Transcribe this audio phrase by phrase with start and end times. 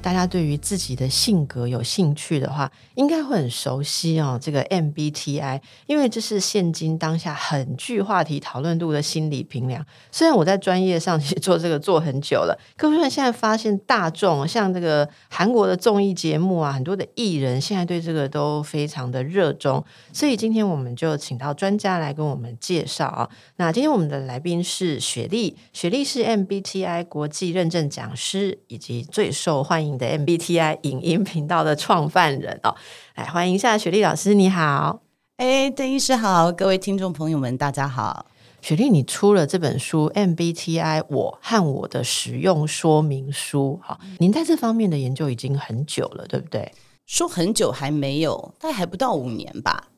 [0.00, 4.38] 大家对于自己的性格有兴趣的话，应该会很熟悉哦。
[4.40, 9.84] 这个 MBTI，因为这是现今当下很具话题讨论度的心理评量。
[10.10, 19.84] 虽然我在专业上 其实做这个做很久了，可是现在发现大众像这个韩国的综艺节目啊，很多的艺人现在对这个都非常的热衷。
[20.12, 23.28] 所以今天我们就请到专家来跟我们介绍啊。
[23.56, 32.74] 那今天我们的来宾是雪莉，雪莉是 MBTI 国际认证讲师，以及最受欢迎的 MBTI 影音频道的创办人哦，
[33.14, 35.00] 来欢迎一下雪莉老师，你好，
[35.36, 38.26] 哎，邓医师好，各位听众朋友们，大家好。
[38.62, 46.72] 雪莉，你出了这本书《MBTI 我和我的使用说明书》哈，您在这方面的研究已经很久了，对不对？
[47.06, 49.88] 说很久还没有，大概还不到五年吧，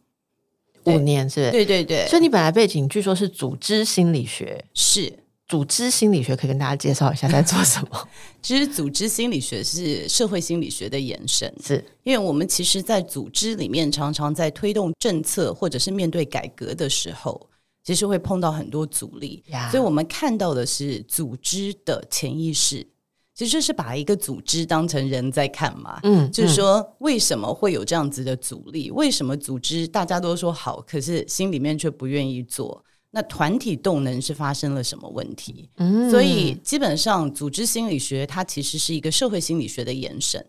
[0.84, 1.50] 五年是？
[1.50, 2.06] 对对对。
[2.08, 5.20] 所以你本来背景据说是组织心理学，是。
[5.48, 8.08] 组织心理学可以跟大家介绍一下在做什么？
[8.42, 17.48] 其实组织心理学是社会心理学的延伸，是因为我们其实，在组织里面常常在推动政策或者是面对改革的时候，
[17.82, 22.86] 其实会碰到很多阻力，所以我们看到的是组织的潜意识，
[23.34, 25.98] 其实就是把一个组织当成人在看嘛。
[26.02, 28.90] 嗯，就是说为什么会有这样子的阻力？
[28.90, 32.84] 为什么组织大家都说好，可是心里面却不愿意做？
[33.10, 35.70] 那团体动能是发生了什么问题？
[35.76, 40.44] 嗯，所以基本上组织心理学它其实是一个社会心理学的延伸。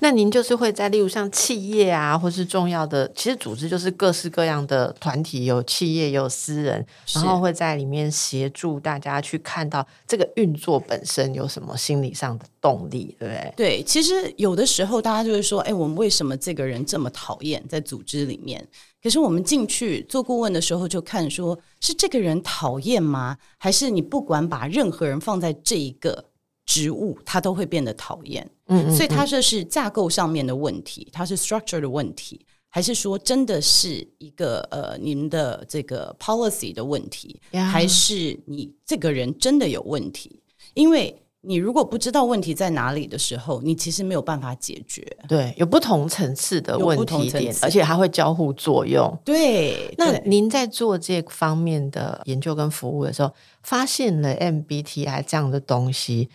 [0.00, 13.52] 那您就是会在例如像企业啊，或是重要的，其实组织就是各式各样的团体，有企业有私人，然后会在里面协助大家去看到这个运作本身有什么心理上的动力，对不对？
[13.56, 18.64] 对，其实有的时候大家就会说，哎，我们为什么这个人这么讨厌在组织里面？
[19.08, 23.38] 可是我们进去做顾问的时候，就看说是这个人讨厌吗？
[23.56, 26.22] 还是你不管把任何人放在这一个
[26.66, 28.46] 职务，他都会变得讨厌？
[28.66, 40.42] 嗯，嗯，嗯，所以他这是架构上面的问题，它是 structure 的问题，还是说真的是一个呃您的这个 policy 的问题.还是你这个人真的有问题？
[40.74, 45.06] 因为你如果不知道问题在哪里的时候，你其实没有办法解决。
[45.28, 49.16] 对，有不同层次的问题点，而且它会交互作用。
[49.24, 53.32] 对，那您在做这方面的研究跟服务的时候，
[53.62, 56.28] 发现了 MBTI 这样的东西。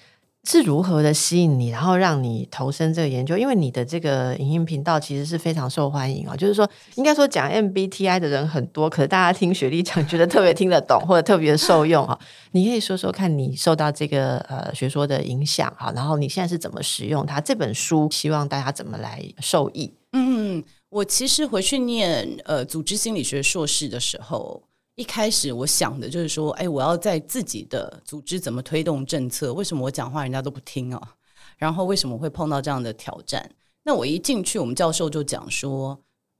[0.46, 3.38] 是如何的吸引你，然后让你投身这个研究？
[3.38, 12.20] 因为你的这个影音频道其实是非常受欢迎啊，就是说，应该说讲 MBTI 的人很多，可是大家听雪莉讲，觉得特别听得懂，或者特别受用哈。
[12.52, 17.40] 你可以说说看你受到这个呃学说的影响哈，然后你现在是怎么使用它？
[17.40, 19.94] 这本书希望大家怎么来受益？
[20.12, 24.64] 嗯，我其实回去念呃组织心理学硕士的时候。
[24.96, 29.52] 一开始我想的就是说，哎，我要在自己的组织怎么推动政策？
[29.54, 31.16] 为什么我讲话人家都不听啊？
[31.58, 33.50] 然后为什么会碰到这样的挑战？
[33.84, 36.00] 那我一进去，我们教授就讲说，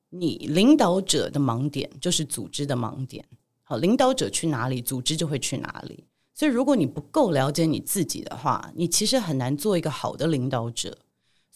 [0.10, 3.26] 你领导者的盲点就是组织的盲点。
[3.64, 6.06] 好，领导者去哪里，组织就会去哪里。
[6.36, 10.96] 所以如果你不够了解你自己的话，你其实很难做一个好的领导者。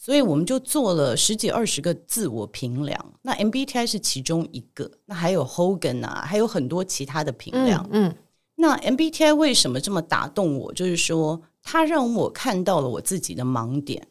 [0.00, 7.84] 所以我们就做了十几二十个自我评量，那 MBTI 是其中一个，那还有 Hogan 啊，还有很多其他的评量。
[7.90, 8.16] 嗯，嗯，
[8.54, 10.72] 那 MBTI 为什么这么打动我？
[10.72, 14.06] 就是说，它让我看到了我自己的盲点，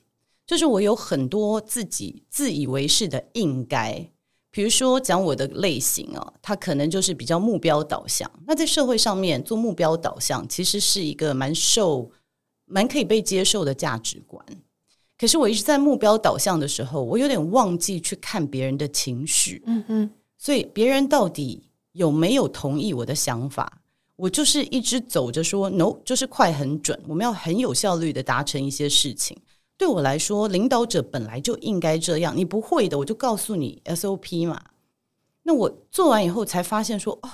[0.45, 4.11] 就是我有很多自己自以为是的应该。
[4.51, 8.29] 比如说讲我的类型啊，它可能就是比较目标导向。
[8.45, 12.11] 那在社会上面做目标导向，其实是一个蛮受、
[12.65, 14.45] 蛮可以被接受的价值观。
[15.17, 19.63] 可是我一直在目标导向的时候，我有点忘记去看别人的情绪。
[19.65, 21.63] 嗯嗯，所以别人到底
[21.93, 23.81] 有没有同意我的想法？
[24.15, 29.37] 我就是一直走着说 “no”，就是快很准，我们要很有效率的达成一些事情。
[29.77, 32.35] 对我来说，领导者本来就应该这样。
[32.35, 34.59] 你不会的，我就告诉你 SOP 嘛。
[35.43, 37.29] 那我做完以后才发现说，哦，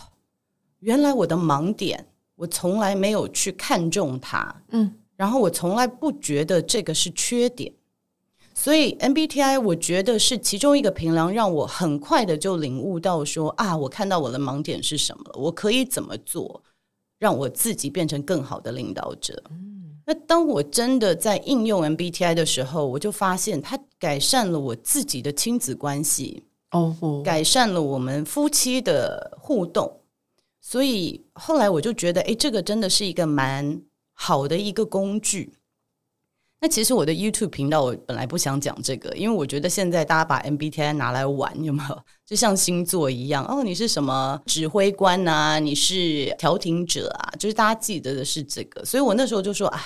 [0.79, 2.05] 原来我的盲点，
[2.35, 4.63] 我从来没有去看重它。
[4.71, 4.93] 嗯。
[5.15, 7.71] 然后我从来不觉得这个是缺点，
[8.53, 16.63] 所以 MBTI 我觉得是其中一个评量，让我很快的就领悟到说啊，我看到我的盲点是什么了，我可以怎么做，
[17.19, 19.43] 让我自己变成更好的领导者。
[19.49, 27.23] 嗯，那那当我真的在应用 MBTI 的时候，我就发现它改善了我自己的亲子关系哦，oh.
[27.23, 30.01] 改善了我们夫妻的互动。
[30.61, 33.81] 所以后来我就觉得，哎，这个真的是一个蛮
[34.25, 35.53] 好的一个工具。
[36.61, 42.03] 那其实我的 YouTube 频道我本来不想讲这个，因为我觉得现在大家把 MBTI 拿来玩，有没有？
[42.25, 45.59] 就像星座一样，哦，你是什么指挥官啊？
[45.59, 47.35] 你是调停者啊？
[47.37, 48.85] 就是大家记得的是这个。
[48.85, 49.81] 所以我那时候就说，哎，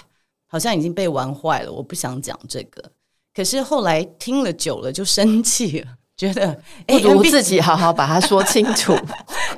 [0.46, 2.92] 好像已经被玩坏了，我不想讲这个。
[3.34, 5.98] 可是后来听了久了，就生气了。
[6.18, 8.98] 觉得不如自己好好把它 说清楚。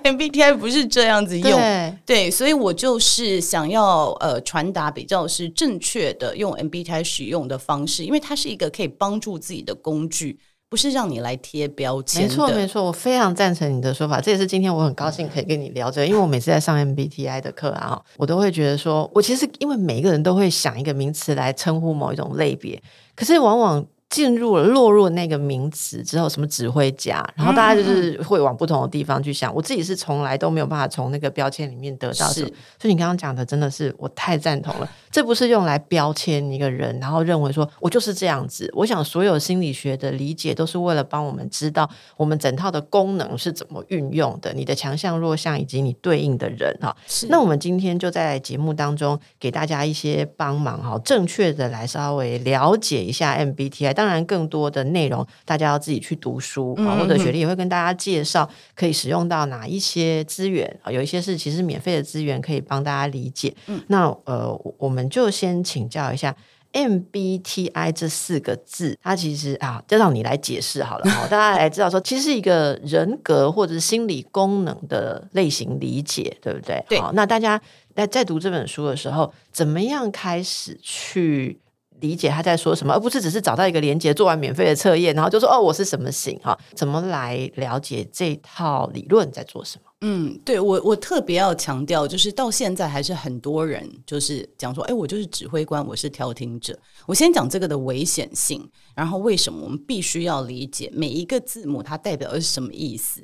[0.03, 10.37] MBTI 不是这样子用，对，对，所以我就是想要呃传达比较是正确的用 MBTI 使用的方式，因为它是一个可以帮助自己的工具，
[10.69, 12.23] 不是让你来贴标签。
[12.23, 14.19] 没错，没错，我非常赞成你的说法。
[14.19, 22.81] 这也是今天我很高兴可以跟你聊这个，因为我每次在上 MBTI 的课啊，我都会觉得说，我其实因为每一个人都会想一个名词来称呼某一种类别，
[23.15, 23.85] 可是往往。
[24.09, 29.53] 进入了落入那个名词之后，什么指挥家，然后大家就是会往不同的地方去想。
[29.53, 34.89] 嗯、我自己是从来都没有办法从那个标签里面得到什么，所以你刚刚讲的真的是我太赞同了。
[35.11, 38.71] 这不是用来标签一个人，然后认为说我就是这样子。
[38.75, 46.95] 我想所有心理学的理解都是为了帮我们知道我们整套的功能是怎么运用的，你的强项、弱项以及你对应的人哈。
[47.29, 53.98] 那我们今天就在节目当中给大家一些帮忙哈，正确的来稍微了解一下 MBTI。
[53.99, 63.53] 当然，更多的内容大家要自己去读书啊，或者雪莉也会跟大家介绍可以使用到哪一些资源啊，有一些是其实免费的资源可以帮大家理解。
[63.67, 66.33] 嗯，那呃，我们就先请教一下
[66.71, 76.81] MBTI 这四个字，它其实啊，就让你来解释好了好， 大家来知道说，其实是一个人格或者是心理功能的类型理解，对不对？
[76.87, 77.01] 对。
[77.01, 77.61] 好，那大家
[77.93, 81.59] 在在读这本书的时候，怎么样开始去？
[82.01, 86.57] 理解他在说什么，而不是只是找到一个连接，做完免费的测验，然后就说哦，我是什么型哈？
[86.75, 89.89] 怎么来了解这套理论在做什么？
[90.01, 96.77] 嗯，对我我特别要强调，就是到现在还是很多人就是讲说，哎，我就是指挥官，我是调停者。
[97.05, 103.21] 我先讲这个的危险性，然后为什么我们必须要理解每一个字母它代表的是什么意思？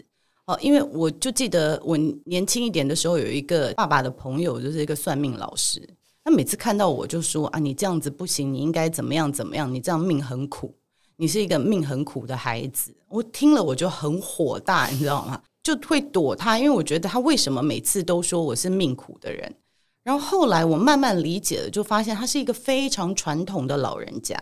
[0.48, 5.82] 哦，因为我就记得我年轻一点的时候，有一个爸爸的朋友，就是一个算命老师。
[6.26, 9.72] 他每次看到我就说啊，你这样子不行，你应该怎么样怎么样？
[9.72, 10.74] 你这样命很苦，
[11.18, 12.92] 你是一个命很苦的孩子。
[13.08, 15.40] 我听了我就很火大，你知道吗？
[15.62, 19.56] 就会躲他，因为我觉得他为什么每次都说我是命苦的人？
[20.04, 24.36] 然后后来我慢慢理解了，就发现他是一个非常传统的老人家。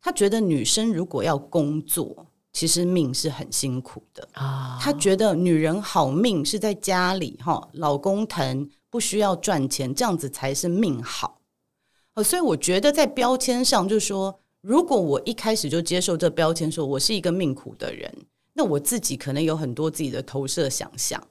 [0.00, 4.76] 他觉得女生如果要工作，其实命是很辛苦的啊。
[4.80, 8.68] 他觉得女人好命是在家里哈，老公疼。
[8.90, 11.40] 不需要赚钱，这样子才是命好。
[12.24, 18.12] 所以我觉得在标签上，就是说，如果我一开始就接受这标签，说我是一个命苦的人，
[18.54, 21.22] 那我自己可能有很多自己的投射想象。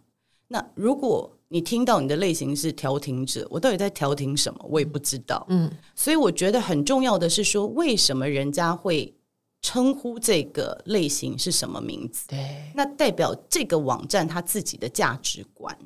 [0.47, 4.65] 那如果你听到你的类型是调停者，我到底在调停什么？
[4.69, 5.45] 我也不知道。
[5.49, 9.13] 嗯，所以我觉得很重要的是说，为什么人家会
[9.61, 12.27] 称呼这个类型是什么名字？
[12.29, 15.77] 对，那代表这个网站它自己的价值观。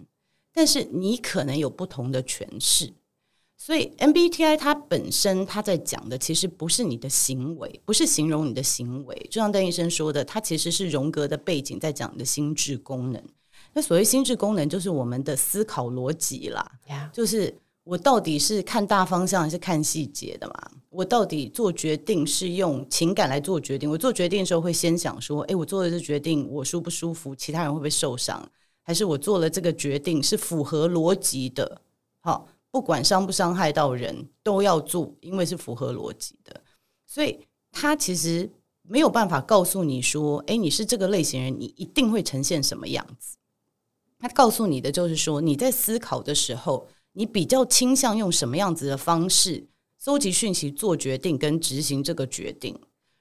[0.54, 2.94] 但是你可能有不同的诠释，
[3.58, 13.24] 所以 MBTI 它本身它在讲的其实不是你的行为，不是形容你的行为，就像邓医生说的，它其实是荣格的背景在讲你的心智功能。
[13.74, 16.70] 那所谓心智功能，就是我们的思考逻辑啦.
[17.14, 17.56] 就是
[17.86, 20.72] 我到底是看大方向还是看细节的嘛？
[20.90, 23.90] 我到底做决定是用情感来做决定？
[23.90, 27.34] 我做决定的时候会先想说，哎，我做的这决定我舒不舒服？
[27.34, 28.46] 其他人会不会受伤？
[28.92, 31.82] 还是我做了这个决定是符合逻辑的，
[32.20, 36.62] 好，不管伤不伤害到人都要做，因为是符合逻辑的。
[37.06, 37.40] 所以
[37.72, 43.38] 他其实没有办法告诉你说，诶，你是这个类型人，你一定会呈现什么样子。
[44.20, 52.78] 他告诉你的就是说，你在思考的时候，你比较倾向用什么样子的方式搜集讯息、做决定跟执行这个决定，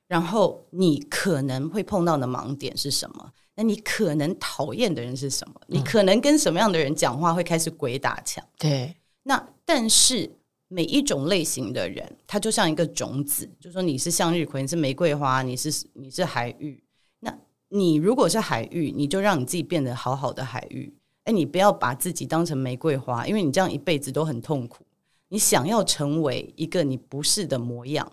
[0.08, 3.32] 然后你可能会碰到的盲点是什么？
[3.60, 5.60] 那你可能讨厌的人是什么？
[5.66, 8.42] 你可能跟什么样的人讲话会开始鬼打墙？
[8.58, 8.96] 对。
[9.24, 10.34] 那但是
[10.68, 16.82] 每一种类型的人，他就像一个种子，就说你是向日葵，你是玫瑰花，你是你是海芋。
[17.18, 17.36] 那
[17.68, 20.90] 你如果是海芋，你就让你自己变得好好的海芋。
[21.24, 24.86] 哎，你不要把自己当成玫瑰花，因为你这样一辈子都很痛苦。
[25.28, 28.10] 你想要成为一个你不是的模样。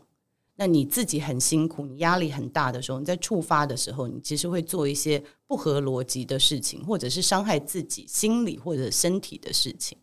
[0.59, 9.97] 那你自己很辛苦，你压力很大的时候，你在触发的时候，你其实会做一些不合逻辑的事情，或者是伤害自己心理或者身体的事情。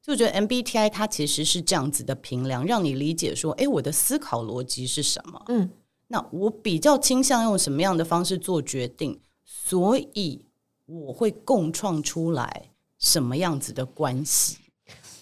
[0.00, 5.40] 就觉得 MBTI 它其实是这样子的评量，让你理解说，哎，我的思考逻辑是什么？
[5.48, 5.70] 嗯，
[6.08, 10.46] 那我比较倾向用什么样的方式做决定，所以
[10.86, 14.56] 我会共创出来什么样子的关系？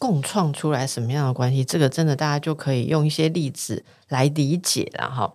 [0.00, 1.62] 共创出来什么样的关系？
[1.62, 5.32] 这个真的大家就可以用一些例子来理解了哈。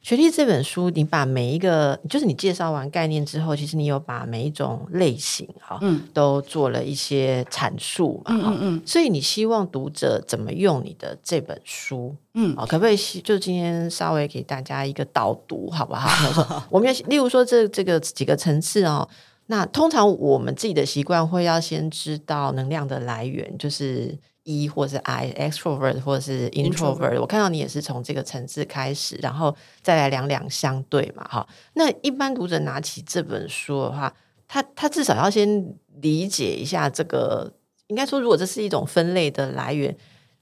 [0.00, 16.64] 学历这本书，你把每一个，就是你介绍完概念之后，其实你有把每一种类型哈，嗯，都做了一些阐述嘛，嗯嗯，嗯，所以你希望读者怎么用你的这本书，嗯，可不可以就今天稍微给大家一个导读，好不好？
[16.70, 19.06] 我们要例如说这这个几个层次哦，
[19.48, 24.16] 那通常我们自己的习惯会要先知道能量的来源，就是。
[24.44, 31.46] E 或者是 I，extrovert 或者是 introvert，我看到你也是从这个层次开始，然后再来两两相对嘛，哈。
[31.74, 34.10] 那一般读者拿起这本书的话，
[34.46, 37.52] 他他至少要先理解一下这个，
[37.88, 39.94] 应该说，如果这是一种分类的来源，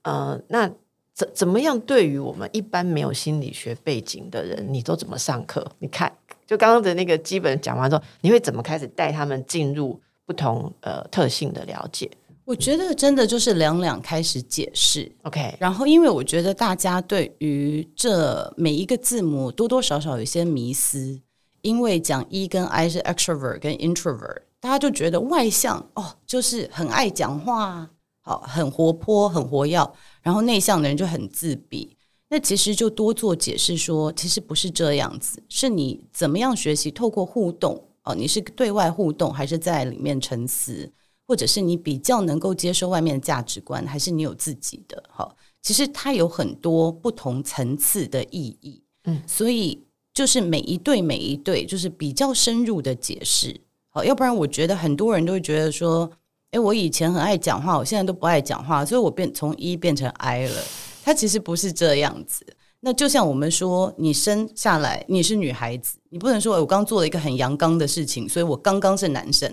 [0.02, 0.70] 呃，那
[1.12, 1.80] 怎怎么样？
[1.80, 5.72] 对于我们一般没有心理学背景的人，你都怎么上课？
[5.80, 6.12] 你看，
[6.46, 12.10] 就刚刚的那个基本讲完之后，你会怎么开始带他们进入不同呃特性的了解？
[12.44, 15.56] 我觉得真的就是两两开始解释，OK。
[15.58, 21.20] 然后，因为我觉得大家对于这每一个字母多多少少有些迷思，
[21.62, 31.96] 因为讲 E 跟 I 是 extrovert 跟 introvert，大家就觉得外向哦，就是很爱讲话，好，很活泼，很活跃，然后内向的人就很自闭。
[32.28, 40.92] 那其实就多做解释说，其实不是这样子，是你怎么样学习透过互动哦，你是对外互动还是在里面沉思？
[41.28, 45.02] 或者是你比较能够接受外面的价值观，还是你有自己的？
[45.08, 45.28] 哈，
[45.60, 48.80] 其实它有很多不同层次的意义。
[49.06, 53.60] 嗯，所以就是每一对每一对，就是比较深入的解释。
[53.88, 56.08] 好，要不然我觉得很多人都会觉得说，
[56.52, 60.62] 哎，我以前很爱讲话，我现在都不爱讲话，所以我变从一变成 I 了。
[61.06, 62.44] 它其实不是这样子。
[62.80, 69.48] 那就像我们说，你生下来你是女孩子，你不能说我刚做了一个很阳刚的事情，所以我刚刚是男生。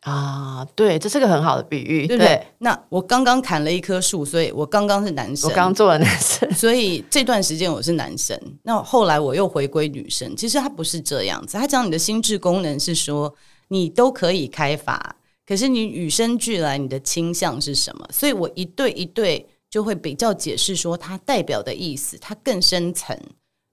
[0.00, 2.34] 啊，对，这是个很好的比喻，对不对？
[2.34, 5.48] 对，那我刚刚砍了一棵树，所以我刚刚是男生。
[5.48, 8.36] 我刚做了男生，所以这段时间我是男生。
[8.64, 10.36] 那后来我又回归女生。
[10.36, 13.32] 其实它不是这样子，它讲你的心智功能是说
[13.68, 15.14] 你都可以开发，
[15.46, 18.08] 可是你与生俱来你的倾向是什么？
[18.12, 23.18] 所以我一对一对就会比较解释说它代表的意思，它更深层，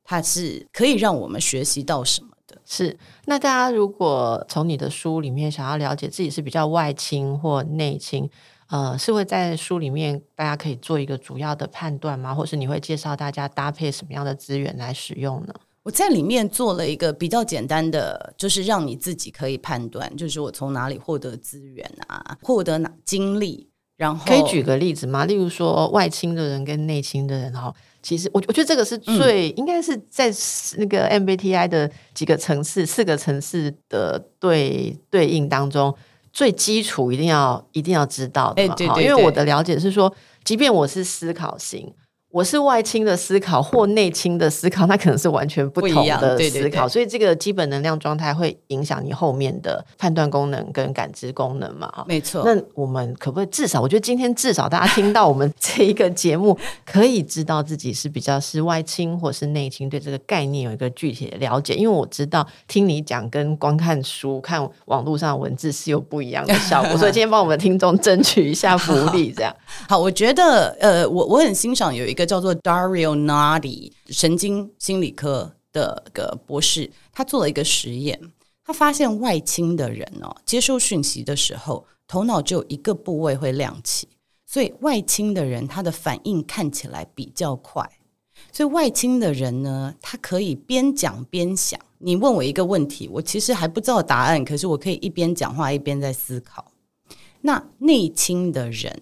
[0.03, 2.29] 它是可以让我们学习到什么。
[2.63, 8.29] 是，那大家如果从你的书里面想要了解自己是比较外倾或内倾，
[8.67, 12.33] 呃，是会在书里面大家可以做一个主要的判断吗？
[12.33, 15.53] 或是你会介绍大家搭配什么样的资源来使用呢？
[15.83, 25.25] 我在里面做了一个比较简单的，就是让你自己可以判断，就是我从哪里获得资源啊，获得哪经历，然后可以举个例子吗？
[25.25, 27.73] 例如说外倾的人跟内倾的人，哈。
[28.01, 30.31] 其实我我觉得这个是最、嗯、应该是在
[30.77, 35.95] 那个 MBTI 的几个层次、四个层次的对对应当中
[36.31, 38.73] 最基础，一定要一定要知道的嘛。
[38.73, 41.91] 欸、对对对，因为我的了解是说，即便我是思考型。
[42.35, 51.89] 我是外倾的思考或内倾的思考，那可能是完全不同的思考，对对对，所以这个基本能量状态会影响你后面的判断功能跟感知功能嘛？
[52.09, 52.43] 没错。
[52.43, 53.79] 那我们可不可以至少？
[53.79, 61.73] 我觉得今天至少大家听到我们这一个 节目，可以知道自己是比较是外倾或是内倾，对这个概念有一个具体的了解。
[61.75, 69.55] 因为我知道听你讲跟光看书、看网络上的文字是有不一样的效果， 所以今天帮我们的听众争取一下福利，这样
[69.87, 69.99] 好，好。
[69.99, 72.24] 我觉得呃，我我很欣赏有一个。
[72.25, 78.19] 叫做 Dario Nadi 神经心理科的个博士，他做了一个实验，
[78.63, 84.07] 他发现外倾的人哦，接收讯息的时候，头脑只有一个部位会亮起，
[84.45, 87.89] 所以外倾的人他的反应看起来比较快。
[88.51, 91.79] 所以外倾的人呢，他可以边讲边想。
[91.97, 96.71] 你问我一个问题，我其实还不知道答案，可是我可以一边讲话一边在思考。
[97.41, 99.01] 那内倾的人，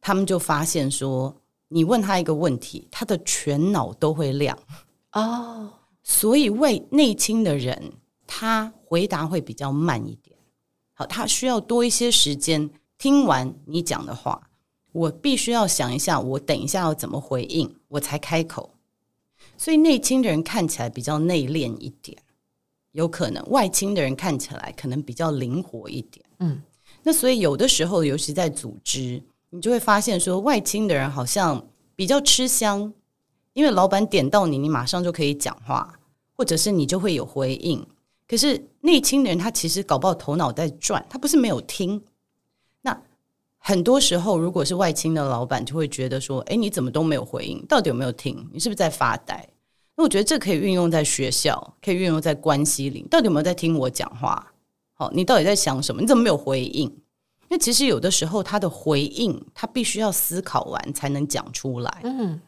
[0.00, 1.34] 他们就发现说。
[1.68, 4.56] 你问他一个问题，他的全脑都会亮
[5.12, 5.70] 哦，oh.
[6.02, 7.92] 所以为内倾的人，
[8.26, 10.36] 他回答会比较慢一点。
[10.94, 14.48] 好，他需要多一些时间听完你讲的话，
[14.92, 18.74] 我必须要想一下，我等一下要怎么回应，我才开口。
[19.58, 22.16] 所以内倾的人看起来比较内敛一点，
[22.92, 26.24] 有可能外倾的人看起来可能比较灵活一点。
[26.38, 26.62] 嗯，
[27.02, 29.20] 那所以有的时候，尤其在组织。
[29.50, 32.92] 你就会发现，说外倾的人好像比较吃香，
[33.52, 35.98] 因为老板点到你，你马上就可以讲话，
[36.36, 37.86] 或者是你就会有回应。
[38.28, 42.02] 可是内倾的人，他其实搞不好头脑在转，他不是没有听。
[42.82, 43.00] 那
[43.58, 47.64] 很多时候，如果是外倾的老板，就会觉得说：“哎，你怎么都没有回应？
[47.66, 48.48] 到底有没有听？
[48.52, 49.48] 你是不是在发呆？”
[49.96, 53.06] 那我觉得这可以运用在学校，可以运用在关系里。
[53.08, 54.52] 到底有没有在听我讲话？
[54.92, 56.00] 好，你到底在想什么？
[56.00, 56.94] 你怎么没有回应？
[57.48, 62.00] 那其实有的时候，他的回应他必须要思考完才能讲出来。
[62.02, 62.40] 嗯，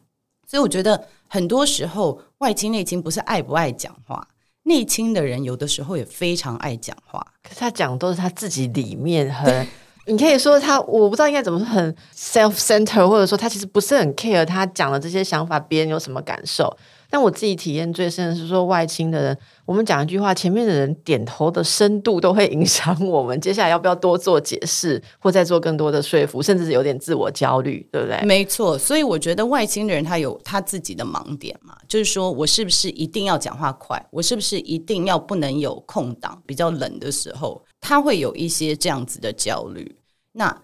[0.47, 4.27] 所以我觉得很多时候外倾内倾不是爱不爱讲话。
[4.63, 9.67] 内倾的人有的时候也非常爱讲话，可是他讲都是他自己里面很，
[10.05, 16.77] 你可以说他，我不知道应该怎么说，很 self-centered，或者说他其实不是很 care 他讲的这些想法，别人有什么感受。
[17.09, 28.21] 但我自己体验最深的是说，外倾的人，我们讲一句话，前面的人点头的深度都会影响我们接下来要不要多做解释，或再做更多的说服，甚至是有点自我焦虑，对不对？
[28.23, 39.95] 没错，所以我觉得外倾的人他有他自己的盲点嘛，就是说我是不是一定要讲话快，我是不是一定要不能有空档，比较冷的时候，他会有一些这样子的焦虑。
[40.33, 40.55] 那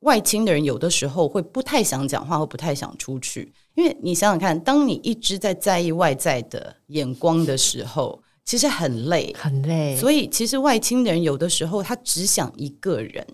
[0.00, 3.52] 外倾的人有的时候会不太想讲话，或不太想出去。
[3.74, 9.96] 因为你想想看，当你一直在在意外在的眼光的时候，其实很累，很累。
[9.96, 13.26] 所以，其实外倾的人有的时候他只想一个人。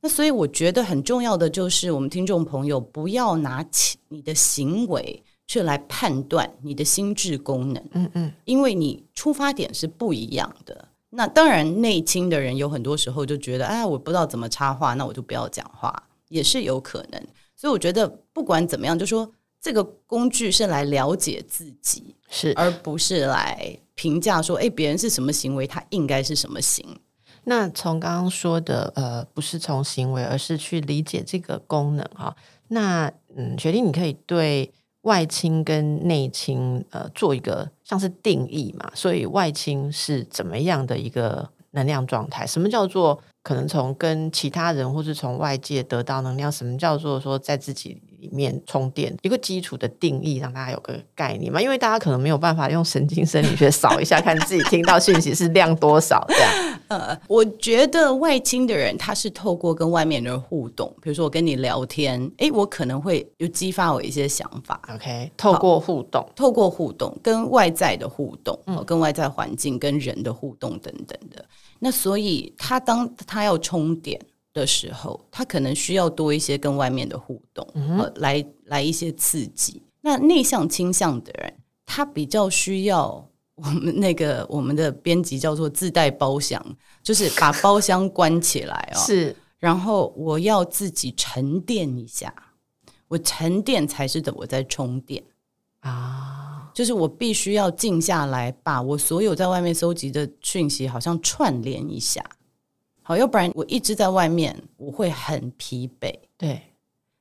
[0.00, 7.82] 那所以，我觉得很重要的就是，我们听众朋友不要拿起你的行为去来判断你的心智功能。
[7.92, 10.88] 嗯嗯，因为你出发点是不一样的。
[11.10, 15.92] 那当然，内倾的人有很多时候就觉得，哎，我不知道怎么插话，那我就不要讲话，
[16.28, 17.20] 也是有可能。
[17.56, 19.32] 所以，我觉得不管怎么样，就说。
[19.68, 26.98] 这个工具是来了解自己，是而不是来评价说，哎，别人是什么行为，他应该是什么行。
[27.44, 32.34] 那从刚刚说的，呃，不是从行为，而是去理解这个功能哈。
[32.68, 34.72] 那嗯，决定，你可以对
[35.02, 38.90] 外倾跟内倾，呃，做一个像是定义嘛？
[38.94, 42.46] 所以外倾是怎么样的一个能量状态？
[42.46, 46.50] 什么叫做可能从跟其他人或是从外界得到能量？
[46.50, 48.00] 什么叫做说在自己？
[48.20, 51.60] 里面充电一个基础的定义，让大家有个概念嘛。
[51.60, 56.52] 因为大家可能没有办法用神经生理学扫一下，看自己听到讯息是量多少这样。
[56.88, 64.80] 呃，我觉得外倾的人他是透过跟外面的人互动，比如说我跟你聊天，诶，我可能会有激发我一些想法。
[64.94, 71.44] OK，透过互动，透过互动跟外在的互动，嗯，跟外在环境跟人的互动等等的。
[71.78, 74.18] 那所以他当他要充电。
[74.58, 79.82] 的时候，他可能需要多一些跟外面的互动，嗯呃、来来一些刺激。
[80.00, 81.54] 那内向倾向的人，
[81.86, 86.64] 他比较需要我们 那个我们的编辑叫做自带包厢，
[87.02, 88.98] 就是把包厢关起来哦。
[88.98, 92.32] 是，然后我要自己沉淀一下，
[93.08, 95.22] 我沉淀才是的我在充电
[95.80, 102.24] 啊，就是我必须要静下来，把我所有在外面搜集的讯息好像串联一下。
[103.08, 106.14] 好，要不然我一直在外面，我会很疲惫。
[106.36, 106.60] 对，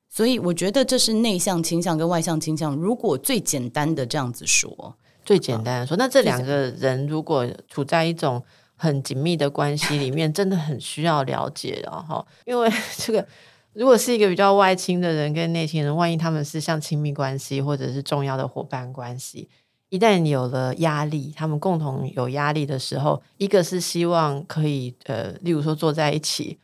[0.09, 2.75] 所以我觉得这是内向倾向跟外向倾向。
[2.75, 8.43] 如果最简单的这样子说，最简单的说，那这两个人如果处在一种
[8.75, 12.27] 很紧密的关系里面， 真的很需要了解的哈。
[12.43, 13.25] 因为这个，
[13.71, 19.49] 如果是一个比较外倾的人跟内倾人，万一他们是像亲密关系或者是重要的伙伴关系。
[19.89, 26.59] 一旦有了压力，他们共同有压力的时候，一个是希望可以呃，例如说坐在一起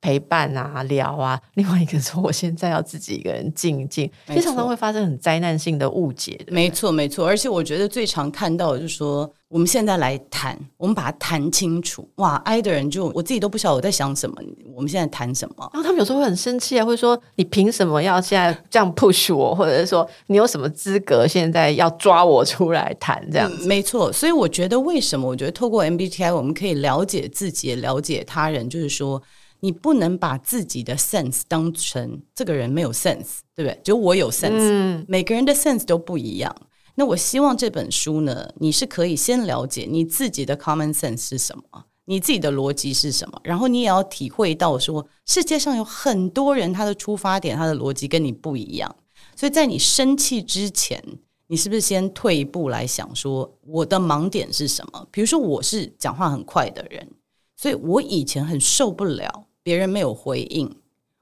[0.00, 6.40] 陪伴啊、聊啊；另外一个说我现在要自己一个人静一静，经常常会发生很灾难性的误解。
[6.48, 7.26] 没错，没错。
[7.26, 9.30] 而且我觉得最常看到的就是说。
[9.50, 12.06] 我们现在来谈，我们把它谈清楚。
[12.16, 14.36] 哇，爱的人就我自己都不晓得我在想什么。
[14.74, 15.70] 我们现在谈什么？
[15.72, 19.54] 然后他们有时候会很生气啊，会说：“你凭什么要现在这样 push 我？
[19.54, 25.26] 或者是说你有什么资格现在要抓我出来谈这样子？”嗯，没错，所以我觉得为什么？
[25.26, 28.68] 我觉得透过 MBTI 我们可以了解自己，也了解他人。
[28.68, 29.22] 就是说，
[29.60, 33.80] 你不能把自己的 sense 当成这个人没有 sense，对不对？
[33.82, 36.54] 就我有 sense，嗯，每个人的 sense 都不一样。
[36.94, 48.96] 那我希望这本书呢，你是可以先了解你自己的 common sense 是什么，你自己的逻辑是什么，然后你也要体会到说，世界上有很多人他的出发点、他的逻辑跟你不一样，
[49.36, 51.02] 所以在你生气之前，
[51.46, 55.06] 你是不是先退一步来想说，我的盲点是什么？
[55.12, 57.08] 比如说，我是讲话很快的人，
[57.56, 60.66] 所以我以前很受不了别人没有回应，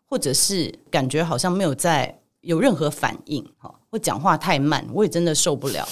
[0.04, 3.74] 或者是感觉好像没有在有任何反应，哈。
[3.90, 5.84] 我讲话太慢，我也真的受不了。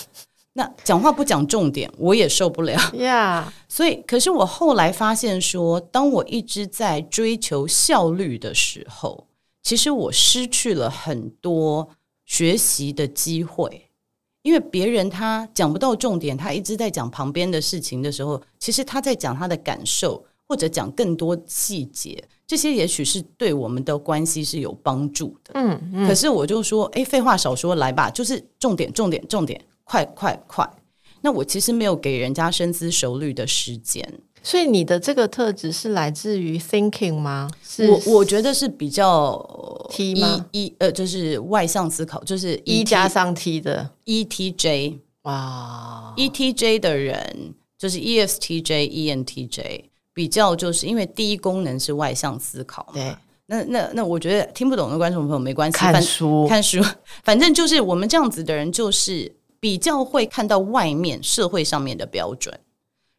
[0.53, 2.81] 那讲话不讲重点，我也受不了。
[2.95, 9.27] 呀，所以，可是我后来发现说，当我一直在追求效率的时候，
[9.61, 11.89] 其实我失去了很多
[12.25, 13.91] 学习的机会。
[14.43, 25.53] 因为别人他讲不到重点，他一直在讲旁边的事情的时候，其实他在讲他的感受，或者讲更多细节，这些也许是对我们的关系是有帮助的。
[25.55, 30.69] 嗯，嗯，可是我就说，哎，废话少说，来吧，就是重点，重点，重点，快快快。
[31.23, 34.07] 那我其实没有给人家深思熟虑的时间。
[34.43, 37.51] 所以你的这个特质是来自于 thinking 吗？
[37.67, 39.39] 是我我觉得是比较
[39.91, 52.93] T 吗？E, e 呃，就是外向思考，就是 E 加上 T 的 ETJ 哇，ETJ 的人就是 ESTJ、ENTJ 比较就是因为第一功能是外向思考嘛。
[52.95, 53.15] 对，
[53.47, 56.83] 那那那我觉得听不懂的观众朋友没关系，看书看书，
[57.23, 62.59] 反正就是我们这样子的人就是比较会看到外面社会上面的标准。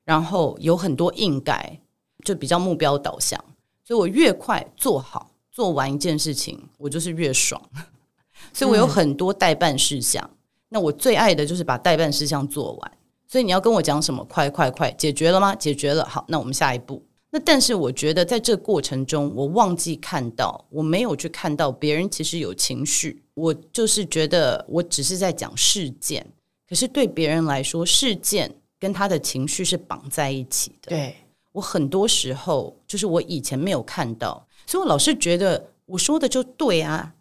[0.05, 1.79] 然后有很多硬盖，
[2.23, 3.43] 就比较目标导向，
[3.84, 7.60] 所以我越快做好做完一件事情，我就是越爽。
[8.53, 10.38] 所以我有很多待办事项，嗯、
[10.69, 12.91] 那我最爱的就是把待办事项做完。
[13.36, 14.24] 所以你要跟我讲什么？
[14.30, 15.54] 快快快，解决了吗？
[15.54, 17.06] 解决了，好，那我们下一步。
[17.30, 23.21] 那但是我觉得在这过程中，我忘记看到，我没有去看到别人其实有情绪。
[23.34, 26.26] 我就是觉得我只是在讲事件，
[26.65, 28.50] 可是对别人来说，事件。
[28.80, 30.89] 跟他的情绪是绑在一起的。
[30.91, 31.15] 对，
[31.52, 37.13] 我很多时候就是我以前没有看到，所以我老是觉得我说的就对啊，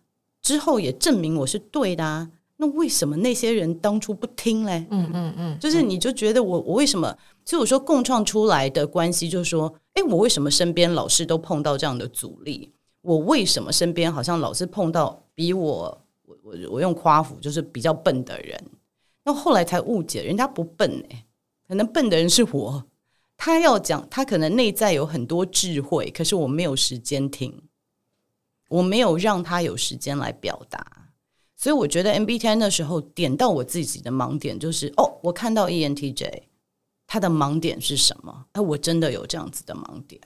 [0.43, 2.31] 之后也证明我是对的啊。
[2.65, 4.87] 那为什么那些人当初不听嘞？
[4.91, 7.15] 嗯嗯嗯，就是你就觉得我我为什么？
[7.45, 12.73] 所以我说共创出来的关系就是说，哎，我为什么身边老是都碰到这样的阻力？
[13.03, 18.59] 我为什么身边好像老是碰到比我我我我用夸父就是比较笨的人？
[19.25, 21.27] 那后来才误解，人家不笨哎。
[21.69, 22.83] 可能笨的人是我，
[23.37, 27.63] 他要讲，他可能内在有很多智慧，可是我没有时间听，
[28.69, 31.04] 我没有让他有时间来表达，
[31.57, 36.43] 所以我觉得 MBTI 那时候点到我自己的盲点，就是哦，我看到 ENTJ，
[37.07, 38.47] 他的盲点是什么？
[38.53, 40.21] 哎，我真的有这样子的盲点。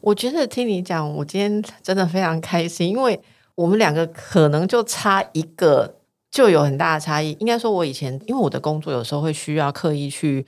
[0.00, 3.20] 我觉得听你讲，我今天真的非常开心，因为
[3.54, 6.00] 我们两个可能就差一个。
[6.34, 7.36] 就有很大的差异。
[7.38, 10.44] 应该说，我以前因为我的工作有时候会需要刻意去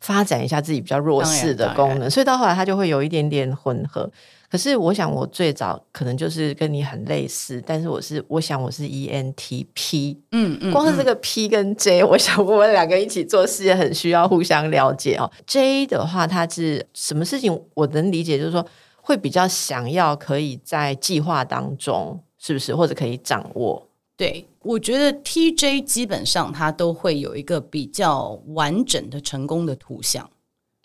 [0.00, 4.10] 发展一下自己比较弱势的功能，所以到后来它就会有一点点混合。
[4.50, 15.30] 可是我想，我最早可能就是跟你很类似，但是我是我想我是 ENTP，嗯嗯，光是这个 P 跟 J，我想我们两个一起做事也很需要互相了解哦。
[15.46, 18.66] J 的话，它是什么事情我能理解，就是说
[19.02, 23.86] 会比较想要可以在计划当中，是不是或者可以掌握。
[24.16, 30.28] 对，我觉得 TJ 基本上它都会有一个比较完整的成功的图像，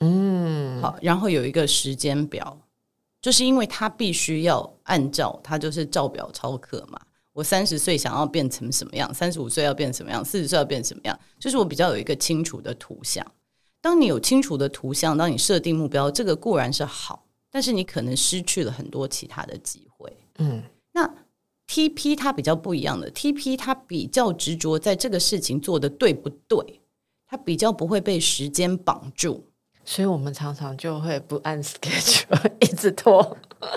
[0.01, 2.55] 嗯，好，然后有一个时间表，
[3.23, 6.99] 就是因为他必须要按照他就是照表操课嘛。
[7.31, 13.25] 我三十岁想要变成什么样，三十五岁要变什么样，四十岁要变什么样，就是我比较有一个清楚的图像。
[13.81, 20.15] 当你有清楚的图像，当你设定目标，这个固然是好，但是你可能失去了很多其他的机会。
[20.37, 21.09] 嗯，那。
[21.65, 26.81] TP 它比较不一样的，TP 它比较执着在这个事情做得对不对，
[27.25, 29.43] 它比较不会被时间绑住，
[29.85, 33.21] 所以我们常常就会不按 schedule 一直拖。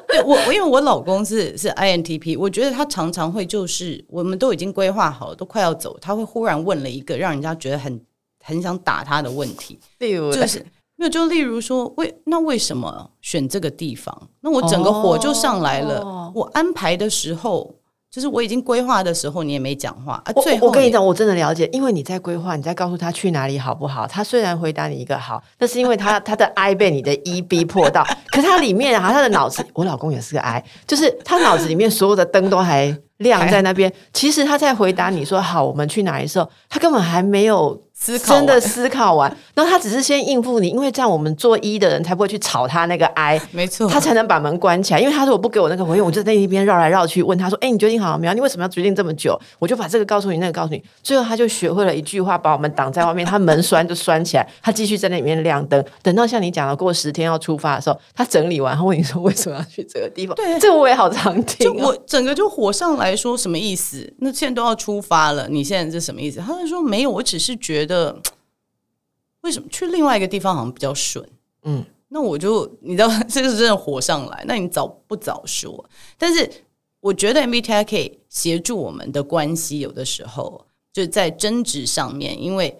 [0.09, 8.01] 对我，因为我老公是是 INTP，我觉得他常常会就是我们都已经规划好了，都快要走，他会忽然问了一个让人家觉得很
[8.45, 10.59] 很想打他的问题，例如就是
[10.97, 14.29] 没有，就例如说为那为什么选这个地方？
[14.40, 17.76] 那我整个火就上来了，哦、我安排的时候。
[18.17, 20.33] 就是我已经规划的时候，你也没讲话啊。
[20.41, 24.07] 最后我，我跟你讲，我真的了解，因为你在规划，你在告诉他去哪里好不好？
[24.07, 33.93] 他虽然回答你一个好，那是因为他 他的 I 被你的 E 逼迫到，可是他里面啊，他的脑子，我老公也是个 I，就是他脑子里面所有的灯都还亮在那边。
[34.13, 37.81] 其实他在回答你说好，我们去哪里的时候，他根本还没有。
[37.99, 45.01] 思考真的 思考完，然后他只是先应付你，因为这样我们做一的人才不会去吵他那个 I， 没错，他才能把门关起来。
[45.01, 48.35] 因为他说我不给我那个回应，我就在那边绕来绕去问他说：“哎，你决定好了没有？
[48.35, 55.83] 你为什么要决定这么久？”我就把这个告诉你，那个告诉你，最后他就学会了一句话，把我们挡在外面，他门栓就栓起来，他继续在那里面亮灯。
[56.03, 60.37] 等到像你讲的过十天要出发的时候，他整理完，他问你说为什么要去这个地方？
[60.37, 61.73] 对，这个我也好常听、哦。
[61.73, 64.11] 就我整个就火上来说什么意思？
[64.19, 66.40] 那现在都要出发了，你现在是什么意思？
[66.40, 68.21] 他就说没有，我只是觉得。
[69.42, 71.25] 为什么去另外一个地方好像比较顺？
[71.62, 74.45] 嗯，那我就你知道， 这个是真的火上来。
[74.49, 75.88] 那你早不早说？
[76.19, 76.51] 但是
[76.99, 82.77] 我觉得 MBTI 可以协助我们的关系，有的时候就在争执上面，因为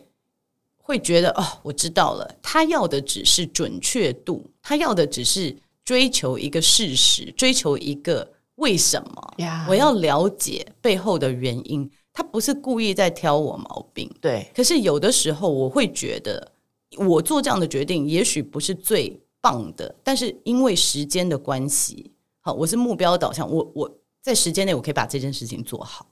[0.77, 9.35] 会觉得哦，我知道了，他要的只是准确度，他要的只是追求一个事实，追求一个为什么.
[9.69, 14.11] 我要了解背后的原因，他不是故意在挑我毛病。
[14.21, 16.53] 对，可是有的时候我会觉得。
[16.99, 26.07] 我做这样的决定，也许不是最棒的，但是因为时间的关系，好，我是目标导向，我我在时间内我可以把这件事情做好，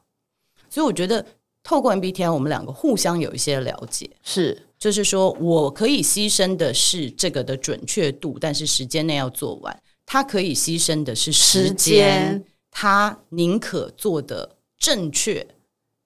[0.68, 1.24] 所以我觉得
[1.62, 15.46] 透过 MBTI，我们两个互相有一些了解，是，就是说我可以牺牲的是这个的准确度，但是时间内要做完，他可以牺牲的是时间，时他宁可做的正确。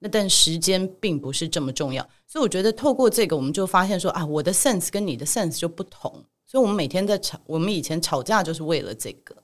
[0.01, 9.35] 那但时间并不是这么重要，所以我觉得透过这个，我们就发现说啊，我的 sense 跟你的 sense 就不同，所以我们每天在吵，我们以前吵架就是为了这个。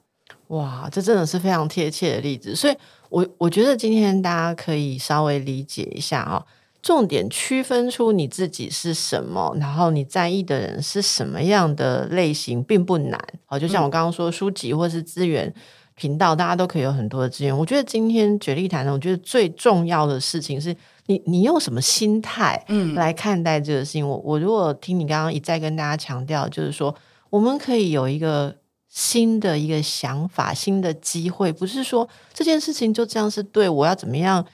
[0.48, 2.78] 哇，这真的是非常贴切的例子，所以
[3.10, 6.40] 我我觉得今天大家可以稍微理解一下啊、哦，
[6.86, 13.20] 重点区分出你自己是什么，然后你在意的人是什么样的类型，并不难。
[13.48, 15.52] 好，就像我刚刚说，书籍或是资源。
[15.98, 17.58] 频道大家都可以有很多的资源。
[17.58, 24.04] 我觉得今天雪力谈呢，我觉得最重要的事情是你，你用什么心态嗯来看待这个事情。
[24.04, 26.94] 嗯、我我如果听你刚刚一再跟大家强调，就是说
[27.30, 28.54] 我们可以有一个
[28.90, 34.46] 新的一个想法、新的机会，不是说这件事情就这样是对，我要怎么样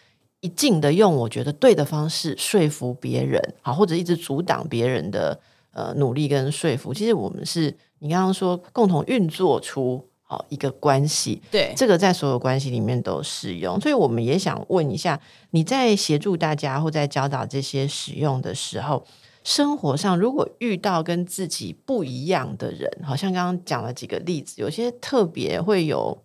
[0.42, 5.40] 一劲的用我觉得对的方式说服别人，好，或者一直阻挡别人的
[5.72, 6.94] 呃努力跟说服。
[6.94, 10.06] 其实我们是你刚刚说共同运作出。
[10.32, 19.06] 好，一个关系，对，这个在所有关系里面都适用，所以我们也想问一下，你在协助大家或在教导这些使用的时候，
[19.44, 26.18] 生活上如果遇到跟自己不一样的人，好像刚刚讲了几个例子，有些特别会有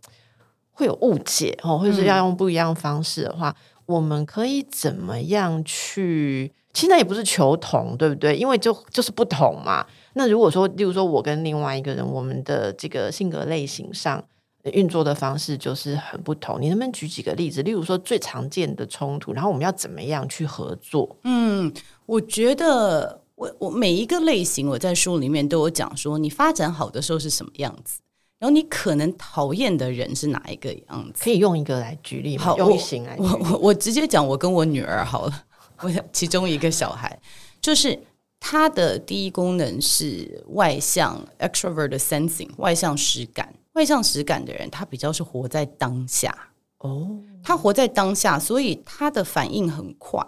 [0.70, 6.52] 会有误解哦，或者是要用不一样方式的话，嗯、我们可以怎么样去？
[6.72, 8.36] 其实那也不是求同，对不对？
[8.36, 9.86] 因为就就是不同嘛。
[10.12, 14.22] 那如果说，例如说，我跟另外一个人，我们的这个性格类型上
[14.64, 17.62] 运作的方式就是很不同，你能不能举几个例子？
[17.62, 21.16] 例如说最常见的冲突，然后我们要怎么样去合作？
[21.24, 21.72] 嗯，
[22.04, 28.00] 我觉得我我每一个类型，我在书里面都有讲说，你发展好的时候是什么样子，
[28.38, 31.24] 然后你可能讨厌的人是哪一个样子？
[31.24, 32.44] 可以用一个来举例吗？
[32.44, 33.16] 好，用一型来。
[33.18, 35.44] 我我我直接讲，我跟我女儿好了，
[35.80, 37.18] 我其中一个小孩
[37.60, 37.98] 就是。
[38.38, 43.52] 他的第一功能是外向 （extrovert sensing），外向实感。
[43.72, 46.32] 外向实感的人，他比较是活在当下。
[46.78, 50.24] 哦，他活在当下，所以他的反应很快，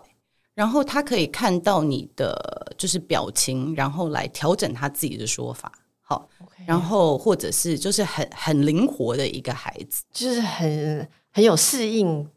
[0.54, 5.70] 然后他可以看到你的就是表情，然后来调整他自己的说法。
[6.08, 6.28] 好.
[6.66, 12.28] 然后或者是就是很很灵活的一个孩子，就是很很有适应，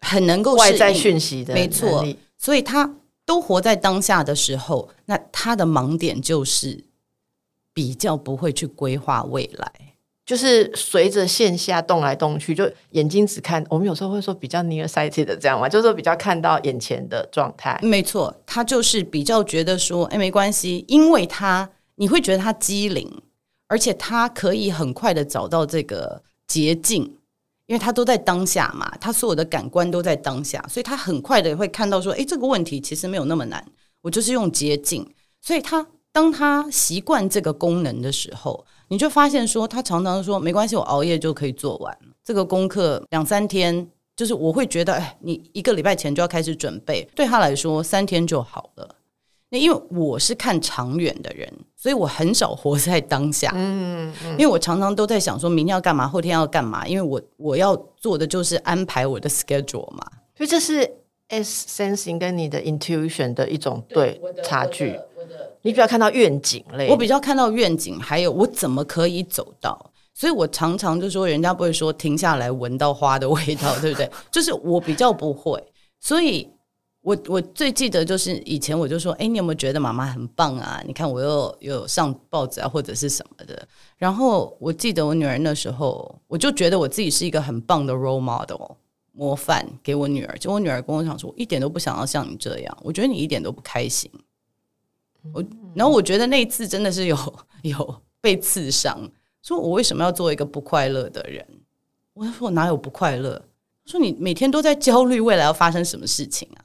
[0.00, 2.04] 很能够外在讯息的，没错。
[2.36, 2.96] 所以他。
[3.26, 6.82] 都活在当下的时候，那他的盲点就是
[7.72, 9.72] 比较不会去规划未来，
[10.26, 13.64] 就是随着线下动来动去，就眼睛只看。
[13.70, 17.78] 我们有时候会说比较 nearsighted 的这样嘛，就是说比较看到眼前的状态。
[17.82, 23.06] 没错，他就是比较觉得说，哎，没关系，因为他你会觉得他机灵，
[23.68, 27.18] 而且他可以很快的找到这个捷径。
[27.66, 33.64] 因为他都在当下嘛，他所有的感官都在当下，所以他很快的会看到说，诶，这个问题其实没有那么难，
[34.00, 35.08] 我就是用捷径。
[35.40, 48.96] 所以他当他习惯这个功能的时候，你就发现说，他常常说没关系，我熬夜就可以做完这个功课，两三天，就是我会觉得，哎，你一个礼拜前就要开始准备，对他来说三天就好了。
[49.52, 53.50] 那因为我是看长远的人，所以我很少活在当下。
[53.52, 56.86] 嗯，嗯，因为我常常都在想说明天要干嘛，后天要干嘛。
[56.86, 60.06] 因为我我要做的就是安排我的 schedule 嘛。
[60.36, 60.88] 所以这是
[61.26, 64.96] S sensing 跟你的 intuition 的一种对差距。
[65.62, 69.90] 你比较看到愿景类，我比较看到愿景，还有我怎么可以走到。
[70.14, 74.08] 所以我常常就说，人家不会说停下来闻到花的味道，对不对？
[74.30, 75.60] 就是我比较不会，
[75.98, 76.48] 所以。
[77.02, 80.82] 我我最记得就是以前我就说，哎，你有没有觉得妈妈很棒啊？
[80.86, 83.66] 你看我又有上报纸啊，或者是什么的。
[83.96, 88.72] 然后我记得我女儿那时候，我就觉得我自己是一个很棒的 role model
[89.12, 90.38] 模范给我女儿。
[90.38, 94.10] 就我女儿跟我讲说，我一点都不想要像你这样，我觉得你一点都不开心。
[95.32, 95.42] 我
[95.74, 97.16] 然后我觉得那一次真的是有
[97.62, 99.10] 有被刺伤，
[99.42, 101.46] 说我为什么要做一个不快乐的人？
[102.12, 103.42] 我说我哪有不快乐？
[103.86, 106.64] 说你每天都在焦虑未来要发生什么事情啊？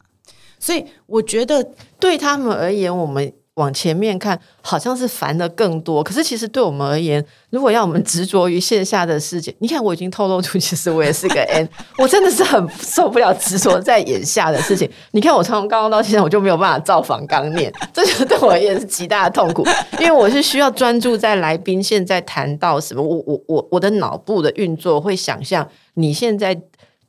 [0.66, 1.64] 所以我觉得
[2.00, 6.04] 对他们而言，我们往前面看好像是烦的更多。
[6.04, 14.90] 可是其实对我们而言，如果要我们执着于线下的世界，你看我已经透露出，其实我也是个 N，我真的是很受不了执着在眼下的事情。
[15.12, 19.64] 你看我从刚刚到现在，我就没有办法造访刚念，这就对我而言是极大的痛苦，
[20.00, 26.60] 因为我是需要专注在来宾现在谈到什么，我我我我的脑部的运作会想象你现在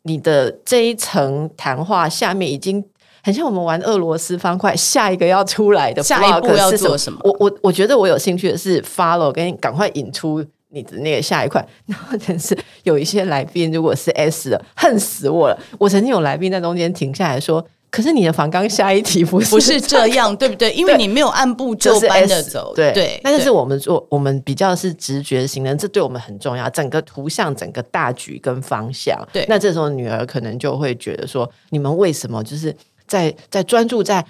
[0.03, 2.85] 你的这一层谈话下面已经。
[3.27, 7.19] 很像我们玩俄罗斯方块，下一个要出来的下一步要做什么？
[7.25, 11.61] 我我我觉得我有兴趣的是 follow，跟你赶快引出你的那个下一块。
[11.87, 15.59] 然后真是有一些来宾，如果是 S 的，恨死我了。
[15.77, 17.67] 我曾经有来宾在中间停下来说。
[17.91, 20.71] 可是你的房刚下一题不是不是这样，对不对？
[20.73, 23.19] 因为你没有按部就班的走，对对。
[23.25, 26.69] 但是我们做，我们比较是直觉型的，这对我们很重要。
[26.71, 29.47] 整个图像、整个大局跟方向，对。
[29.49, 32.75] 那这时候女儿可能就会觉得说：你们为什么就是
[33.07, 34.25] 在在专注在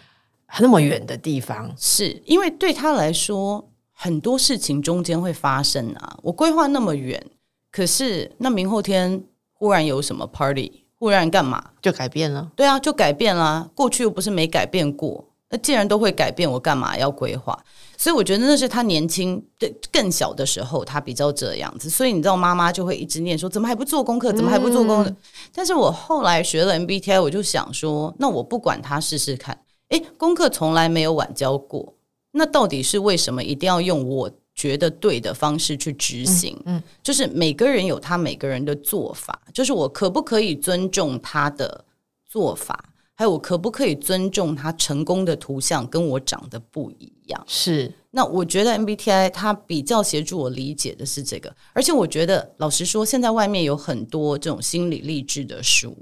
[0.60, 1.74] 那么远的地方？
[1.78, 6.18] 是因为对他来说，很多事情中间会发生啊。
[6.22, 7.24] 我规划那么远，
[7.70, 10.84] 可是那明后天忽然有什么 party。
[10.98, 12.50] 忽然干嘛就改变了？
[12.56, 13.70] 对啊，就改变了。
[13.74, 15.25] 过去又不是没改变过。
[15.48, 17.58] 那既然都会改变，我干嘛要规划？
[17.96, 21.88] 所以我觉得那是他年轻的更小的时候，他比较这样子。
[21.88, 24.32] 所以你知道，妈妈就会一直念说：“怎么还不做功课？
[24.32, 25.16] 怎么还不做功课？”嗯、
[25.52, 29.58] 但是我后来学了 MBTI，我就想说：“那我不管他试试看。”
[29.90, 31.94] 诶，功课从来没有晚交过。
[32.32, 34.30] 那到底是为什么一定要用我？
[34.56, 41.84] 觉得对的方式去执行，嗯，嗯，就是每个人有他每个人的做法，就是我可不可以尊重他的
[42.26, 42.82] 做法，
[43.18, 47.42] 还有我可不可以尊重他成功的图像跟我长得不一样？
[47.46, 55.96] 是，那我觉得 MBTI 它比较协助我理解的是这个，而且我觉得老实说，现在外面有很多这种心理励志的书。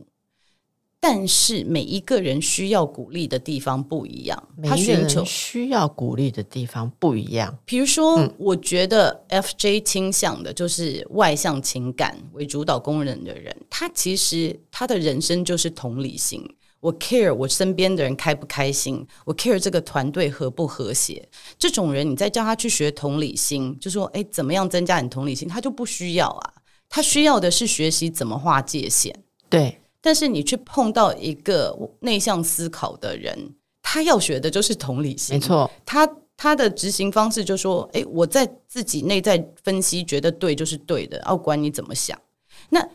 [0.98, 7.54] 但是每一个人需要鼓励的地方不一样，他寻求需要鼓励的地方不一样。
[7.66, 16.42] 比如说，嗯、我觉得 FJ 倾向的就是外向情感为主导功能的人，他其实他的人生就是同理心。
[16.84, 21.26] 我 care 我身边的人开不开心，我 care 这个团队和不和谐。
[21.58, 25.48] 这种人，你再叫他去学同理心，就说哎，怎么样增加你同理心？
[25.48, 26.52] 他就不需要啊，
[26.90, 29.14] 他需要的是学习怎么划界限。
[29.48, 29.78] 对。
[30.02, 35.36] 但是你去碰到一个内向思考的人，他要学的就是同理心。
[35.36, 42.20] 没错，他他的执行方式就是说：“诶，我在自己内在分析，觉得对就是对的，要管你怎么想。”
[42.68, 42.86] 那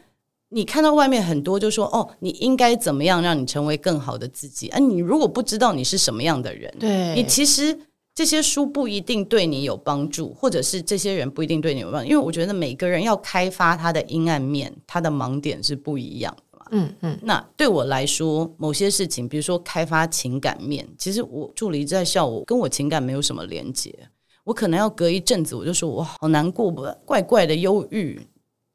[0.49, 7.77] 你看到外面很多就说：“哦，你应该怎么样让你成为更好的自己？”啊，你如果不知道你是什么样的人，对，你其实
[8.15, 16.65] 这些书不一定对你有帮助，或者是这些人不一定对你有帮助，因为我觉得每个人要开发他的阴暗面，他的盲点是不一样嘛。
[16.71, 23.93] 嗯嗯，那对我来说，某些事情，比如说开发情感面，其实我助理在笑我，跟我情感没有什么连接。
[24.43, 26.71] 我可能要隔一阵子，我就说我好难过，
[27.05, 28.19] 怪怪的忧郁。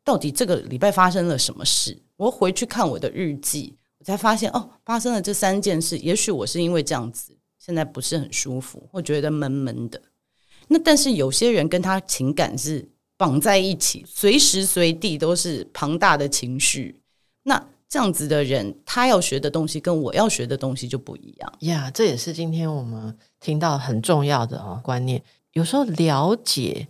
[0.04, 1.98] 到底这个礼拜发生了什么事？
[2.16, 5.98] 我回去看我的日记，我才发现哦，发生了这三件事。
[5.98, 10.00] 也许我是因为这样子，现在不是很舒服，我觉得闷闷的。
[10.68, 17.00] 那但是有些人跟他情感是绑在一起，随时随地都是庞大的情绪。
[17.42, 21.90] 那这样子的人，他要学的东西跟我要学的东西就不一样呀。
[21.90, 25.22] 这也是今天我们听到很重要的哦观念。
[25.52, 26.88] 有时候了解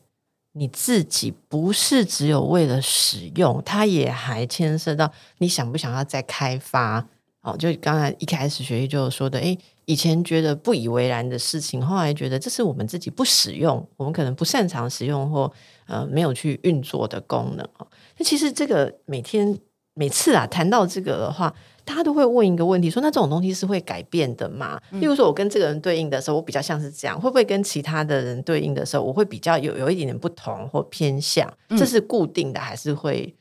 [0.54, 7.06] 你自己，不是只有为了使用，它也还牵涉到你想不想要再开发
[7.42, 7.56] 哦。
[7.56, 15.52] 就刚才一开始学习就说的，诶，以前觉得不以为然的事情，后来觉得这是我们自己不使用，我们可能不擅长使用或
[15.86, 17.86] 呃没有去运作的功能哦。
[18.16, 19.58] 那其实这个每天。
[19.96, 24.80] 每次啊谈到这个的话，大家都会问一个问题：说那这种东西是会改变的吗？
[24.90, 31.52] 嗯、例如说，我跟这个人对应的时候，我比较像是这样，会不会跟其他的人对应的时候，我会比较有有一点点不同或偏向？
[31.70, 33.34] 这是固定的还是会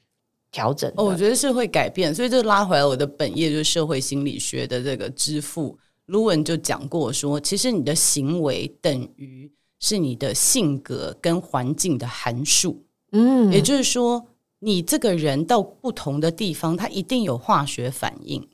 [0.51, 1.01] 调整的？
[1.01, 2.13] 哦，我觉得是会改变。
[2.13, 5.77] 所以就拉回来我的本业，就是社会心理学的这个之父
[6.07, 12.83] 卢文就讲过说，其实你的行为等于是你的性格跟环境的函数。
[13.13, 14.27] 嗯，也就是说。
[14.63, 18.47] 你这个人到不同的地方，他一定有化学反应，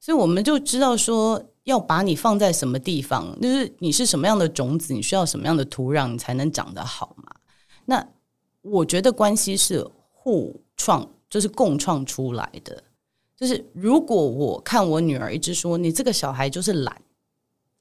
[0.00, 7.30] 所以我们就知道说，要把你放在什么地方，就是你是什么样的种子，你需要什么样的土壤，你才能长得好嘛。
[7.84, 8.08] 那
[8.62, 12.82] 我觉得关系是互创，就是共创出来的。
[13.36, 17.02] 就是如果我看我女儿一直说你这个小孩就是懒，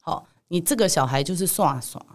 [0.02, 2.06] 好，你这个小孩就是耍耍，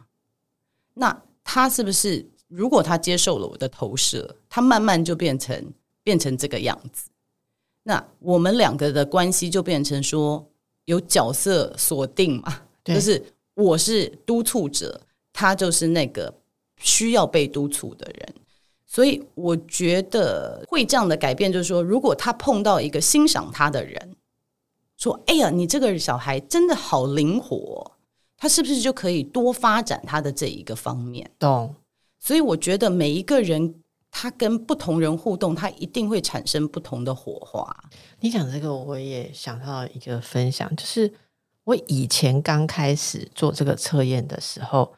[0.93, 2.29] 那他是不是？
[2.55, 5.73] 如果他接受了我的投射，他慢慢就变成
[6.05, 7.11] 变成这个样子。
[7.83, 10.49] 那我们两个的关系就变成说
[10.85, 13.21] 有角色锁定嘛，就是
[13.55, 15.01] 我是督促者，
[15.33, 16.33] 他就是那个
[16.77, 18.35] 需要被督促的人。
[18.87, 24.17] 所以我觉得会这样的改变，就是说，如果他碰到一个欣赏他的人，
[24.97, 27.91] 说：“哎呀，你这个小孩真的好灵活。”
[28.39, 31.29] 他是不是就可以多发展他的这一个方面？
[31.39, 31.75] 懂。
[32.25, 33.75] 所以我觉得每一个人
[34.11, 37.69] 他跟不同人互动，他一定会产生不同的火花。
[38.21, 41.13] 你讲这个，我也想到一个分享，就是
[41.65, 44.95] 我以前刚开始做这个测验的时候，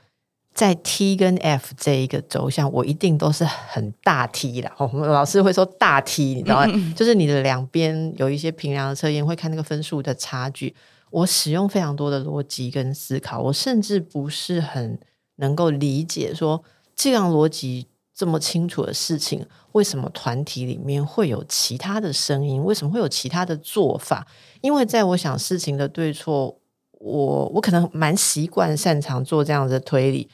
[0.54, 4.70] 在 T 跟 F 这一个轴向，我一定都是很大 T 的。
[4.76, 6.94] 我们老师会说大 T，你知道吗？
[6.94, 10.72] 就是你的两边有一些平量的测验，会看那个分数的差距。
[11.10, 15.00] 我使用非常多的逻辑跟思考，我甚至不是很
[15.36, 16.62] 能够理解说
[16.96, 22.64] 这样逻辑这么清楚的事情，为什么团体里面会有其他的声音？
[22.64, 24.26] 为什么会有其他的做法？
[24.62, 26.56] 因为在我想事情的对错，
[26.92, 30.26] 我我可能蛮习惯擅长做这样子的推理，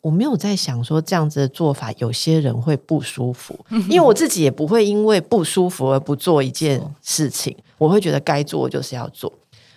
[0.00, 3.56] 我没有在想说这样子的做法有些人会不舒服，
[3.88, 9.32] 因为我自己也不会因为不舒服而不做一件事情，我会觉得该做就是要做。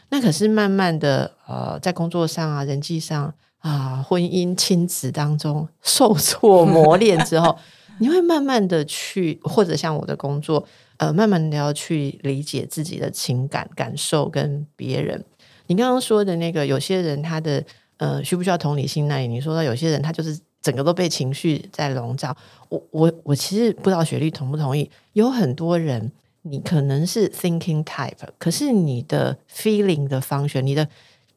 [0.10, 3.34] 那可是慢慢的，呃，在工作上啊、人际上
[3.64, 7.58] 啊、婚姻、亲子当中受挫磨练之后，
[8.00, 10.66] 你会慢慢的去，或者像我的工作，
[10.98, 15.24] 呃，慢慢的要去理解自己的情感感受跟别人。
[15.68, 17.64] 你刚刚说的那个，有些人他的
[17.96, 22.36] 呃需不需要同理心那里，你说到有些人他就是整个都被情绪在笼罩。
[22.68, 26.12] 我我我其实不知道雪莉同不同意，有很多人。
[26.46, 30.86] 你可能是 thinking type，可是你的 feeling 的 function，你的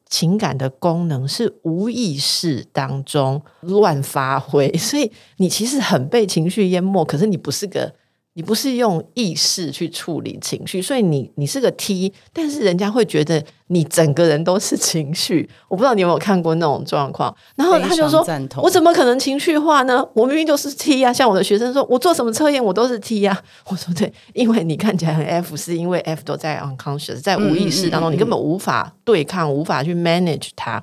[0.09, 7.93] 情感的功能是无意识当中乱发挥， 所以你其实很被情绪淹没，可是你不是个。
[8.37, 15.49] 你不是用意识去处理情绪，所以你你是个 T，但是人家会觉得你整个人都是情绪。
[15.67, 18.23] 我不知道你有没有看过那种状况，然后他就说
[18.61, 20.07] ：“我怎么可能情绪化呢？
[20.13, 23.35] 我明明就是 T 啊！”像我的学生说：“我做什么测验我都是 T 啊！”
[23.71, 30.79] 我说：“对，因为你看起来很 F，是因为 F 都在 unconscious，在无意识当中，你根本无法对抗，无法去 manage 它。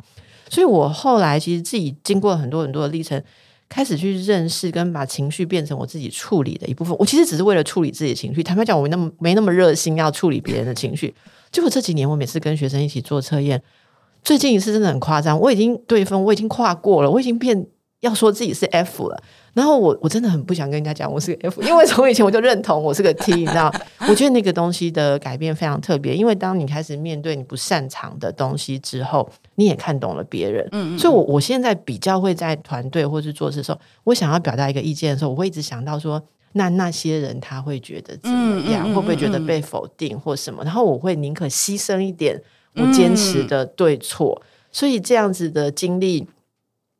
[0.50, 3.22] 所以我后来其实自己经过很多很多的历程。
[3.74, 6.94] 开始去认识跟把情绪变成我自己处理的一部分。
[6.96, 8.40] 我其实只是为了处理自己的情绪。
[8.40, 11.12] 坦白讲，我没那么没那么热心要处理别人的情绪。
[11.50, 13.60] 结果这几年，我每次跟学生一起做测验，
[14.22, 15.36] 最近一次真的很夸张。
[15.40, 17.66] 我已经对分，我已经跨过了，我已经变
[17.98, 19.20] 要说自己是 F 了。
[19.54, 23.72] 然后我我真的很不想跟人家讲我是个 F，因为从以前我就认同我是个 T，你知道？
[24.08, 30.68] 我觉得那个东西的改变非常特别，因为当你开始面对你不擅长的东西之后，你也看懂了别人。
[30.72, 36.20] 嗯，嗯，所以我我现在比较会在团队或是做事的时候，我想要表达一个意见的时候，我会一直想到说，
[36.54, 38.92] 那那些人他会觉得怎么样？
[38.92, 40.64] 会不会觉得被否定或什么？
[40.64, 42.42] 然后我会宁可牺牲一点
[42.74, 44.42] 我坚持的对错。
[44.72, 46.26] 所以这样子的经历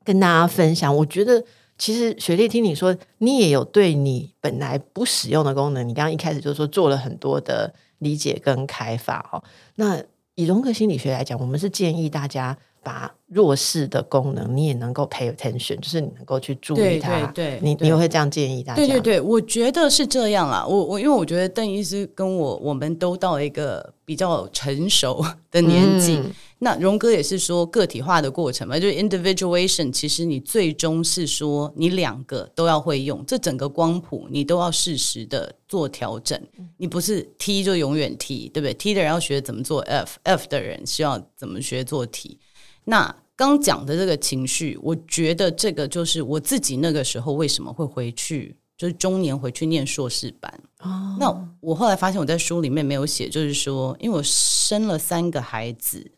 [0.05, 1.43] 跟大家分享，我觉得。
[1.77, 9.43] 其实雪莉听你说，你也有对你本来不使用的功能，你刚刚一开始就说做了很多的理解跟开发哦。
[9.75, 10.01] 那
[10.37, 17.27] 以荣格心理学来讲，我们是建议大家把弱势的功能，你也能够 pay attention，就是你能够去注意它。
[17.27, 18.77] 对，对，对，你你会这样建议大家？
[18.77, 20.65] 对对对，我觉得是这样啊。
[20.67, 26.17] 我我因为我觉得邓医师跟我我们都到了一个比较成熟的年纪。
[26.19, 29.93] 嗯那荣哥也是说个体化的过程嘛，就是 individuation。
[29.93, 36.41] 其实你最终是说你两个都要会用，这整个光谱你都要适时的做调整。
[36.79, 42.39] 你不是 T 就永远 T，对不对？T 的人要学怎么做 F，F 的人需要怎么学做 T。
[42.85, 50.61] 那刚讲的这个情绪，我觉得这个就是我自己那个时候为什么会回去，就是中年回去念硕士班。
[50.81, 56.11] 哦，那我后来发现我在书里面没有写，就是说，因为我生了三个孩子。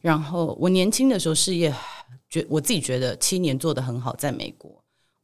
[0.00, 1.74] 然后我年轻的时候事业
[2.30, 4.70] 觉我自己觉得七年做得很好，在美国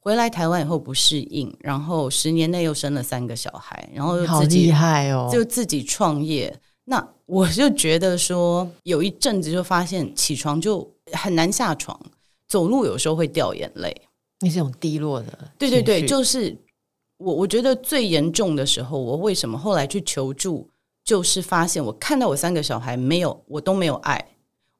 [0.00, 6.54] 回来台湾以后不适应，然后十年内又生了三个小孩，然后好厉害哦，就自己创业。
[6.84, 11.98] 那我就觉得说有一阵子就发现起床就很难下床，
[12.46, 13.94] 走路有时候会掉眼泪，
[14.40, 15.50] 那是种低落的。
[15.58, 16.54] 对对对，就是
[17.16, 20.68] 我我觉得最严重的时候，我为什么后来去求助，
[21.02, 24.22] 就是发现我看到我三个小孩没有，我都没有爱。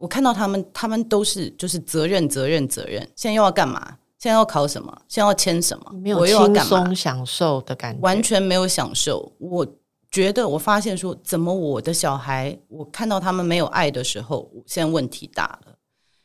[0.05, 3.01] 我看到他们，他们都是就是责任，责任，责任。
[3.17, 3.97] 现在又要干嘛？
[4.19, 4.95] 现在要考什么？
[5.09, 5.93] 现在要签什么？
[5.95, 9.33] 没有轻松享受的感觉，完全没有享受。
[9.39, 9.67] 我
[10.11, 15.79] 觉得，我发现说，怎么我的小孩，我看到他们没有爱的时候，现在问题大了。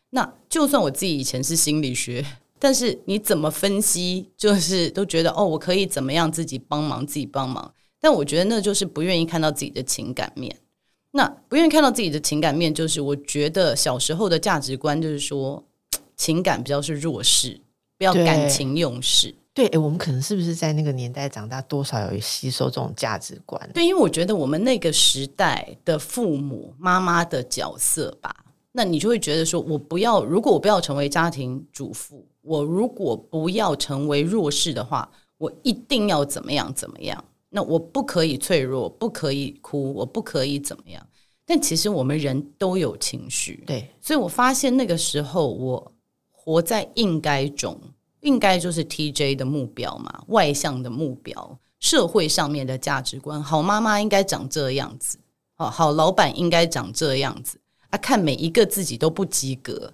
[0.09, 2.25] 那就算我自己以前是心理学，
[2.59, 7.73] 但是你怎么分析，就是都觉得哦，我可以怎么样自己帮忙，自己帮忙。
[8.01, 10.53] 但我觉得那就是不愿意看到自己的情感面。
[11.11, 15.63] 那不愿意看到自己的情感面，就是我觉得小时候的价值观就是说，
[16.15, 17.59] 情感比较是弱势，
[17.97, 19.33] 不要感情用事。
[19.53, 23.69] 对，哎，我们可能是不是在那个年代长大，多少有吸收这种价值观？
[23.73, 28.33] 对，因为我觉得我们那个时代的父母妈妈的角色吧，
[28.71, 37.21] 那你就会觉得说，我不要，如果我不要成为家庭主妇，我如果不要成为弱势的话，我一定要怎么样怎么样。
[37.49, 41.05] 那我不可以脆弱，不可以哭，我不可以怎么样？
[41.45, 45.91] 但其实我们人都有情绪，对，所以我发现那个时候我
[46.31, 47.75] 活在应该中，
[48.21, 55.17] 应该就是 TJ 的目标嘛，外向的目标，社会上面的价值观，好妈妈应该长这样子，
[55.57, 59.91] 哦，好老板应该长这样子啊，看每一个自己都不及格。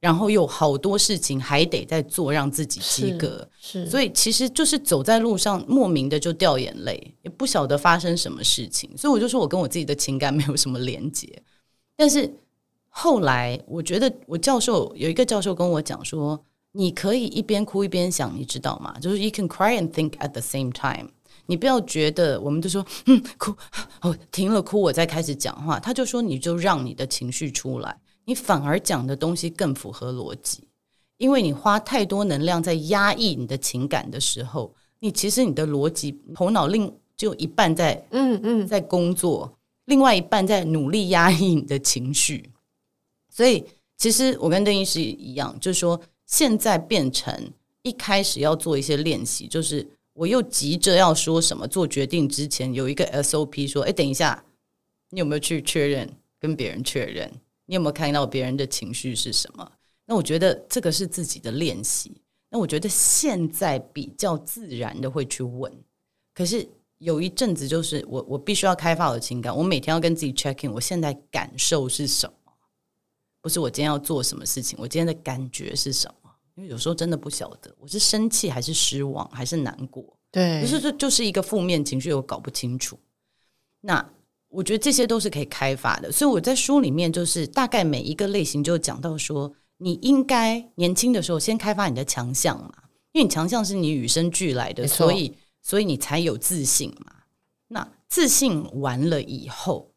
[0.00, 3.48] 然后有好多事情还得再做，让自己及格。
[3.60, 8.96] 是，是，所以其实就是走在路上，莫名的就掉眼泪，也不晓得发生什么事情。
[8.96, 11.26] 所以我就说我跟我自己的情感没有什么连接。
[11.96, 12.32] 但是
[12.88, 16.40] 后来，我觉得我教授有一个教授跟我讲说，
[16.70, 18.96] 你可以一边哭一边想，你知道吗？
[19.00, 21.10] 就是 you can cry and think at the same time。
[21.46, 23.52] 你不要觉得我们就说嗯哭
[24.02, 25.80] 哦停了哭，我再开始讲话。
[25.80, 27.98] 他就说你就让你的情绪出来。
[28.28, 30.62] 你反而讲的东西更符合逻辑，
[31.16, 42.50] 因为你花太多能量在压抑你的情感的时候，你其实你的逻辑头脑另就一半在嗯嗯在工作，另外一半在努力压抑你的情绪。
[43.30, 43.64] 所以
[43.96, 47.50] 其实我跟邓医师一样，就是说现在变成
[47.80, 54.44] 一开始要做一些练习，就是我又急着要说什么，做决定之前有一个 SOP 说，哎，等一下，
[55.08, 57.32] 你有没有去确认跟别人确认？
[57.68, 59.72] 你有没有看到别人的情绪是什么？
[60.06, 62.22] 那我觉得这个是自己的练习。
[62.48, 65.70] 那我觉得现在比较自然的会去问。
[66.32, 66.66] 可是
[66.96, 72.52] 有一阵子，就是我我必须要开发我的情感，我每天要跟自己 check in，我现在感受是什么？
[73.42, 76.30] 不是我今天要做什么事情，我今天的感觉是什么？
[76.54, 80.02] 因为有时候真的不晓得，我是生气还是失望还是难过？
[80.30, 82.98] 对，不是这就是一个负面情绪，我搞不清楚。
[83.82, 84.10] 那。
[84.48, 92.72] 我觉得这些都是可以开发的，所以我在书里面就是大概每一个类型就讲到说，你应该年轻的时候先开发你的强项嘛，
[93.12, 97.12] 因为你强项是你与生俱来的，所以所以你才有自信嘛。
[97.68, 99.90] 那自信完了以后，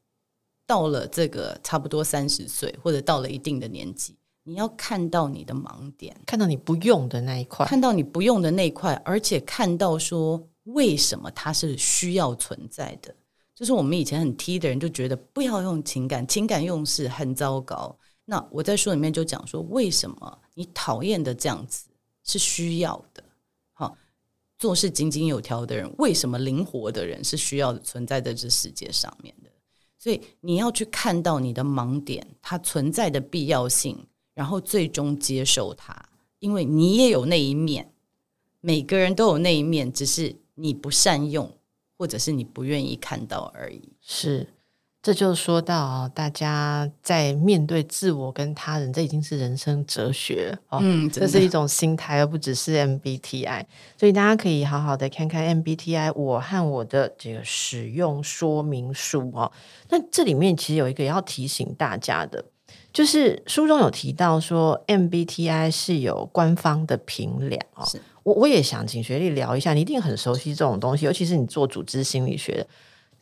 [0.68, 13.16] 到了这个差不多三十岁或者到了一定的年纪，你要看到你的盲点，看到你不用的那一块，看到你不用的那一块，而且看到说为什么它是需要存在的。
[13.62, 17.96] 就是我们以前很 T 的人就觉得不要用情感，情感用事很糟糕。
[18.26, 21.86] 那我在书里面就讲说，为什么你讨厌的这样子
[22.24, 23.24] 是需要的？
[23.74, 23.96] 好，
[24.58, 29.52] 做事井井有条的人，为什么灵活的人是需要存在在这世界上面的？
[30.00, 33.96] 所以你要去看到你的盲点，它存在的必要性，
[34.34, 36.10] 然后最终接受它，
[36.40, 37.94] 因为你也有那一面，
[38.60, 41.56] 每个人都有那一面，只是你不善用。
[42.02, 43.94] 或者是你不愿意看到而已。
[44.02, 44.48] 是，
[45.04, 50.80] 这就说到大家在面对自我跟他人，这已经是人生哲学哦。
[50.82, 53.66] 嗯，这是一种心态，而不只是 MBTI。
[54.00, 59.52] 所以大家可以好好的看看 MBTI，我和我的这个使用说明书哦。
[59.90, 62.44] 那这里面其实有一个要提醒大家的，
[62.92, 67.86] 就是书中有提到说 MBTI 是有官方的评量哦。
[68.24, 68.30] 是。
[68.30, 72.68] 我我也想请学历聊一下，你一定很熟悉这种东西，尤其是你做组织心理学的，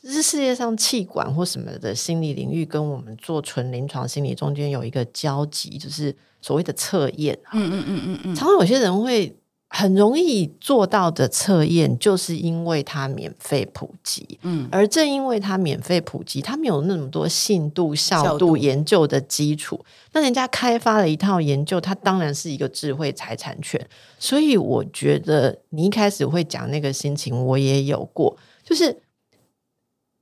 [0.03, 7.37] 这是世界上气管或什么的心理领域，跟我们做纯临床心理中间有一个交集，就是所谓的测验。
[7.53, 9.35] 嗯嗯嗯嗯嗯，常常有些人会。
[9.71, 14.39] 很容易做到的测验，就是因为它免费普及。
[14.41, 19.85] 嗯，而正因为它免费普及，它没有那么多信度、效度研究的基础。
[20.13, 23.87] 那人家开发了一套研究，它当然是一个智慧财产权。
[24.17, 28.97] 所以我觉得你一开始会讲那个心情，我也有过，就是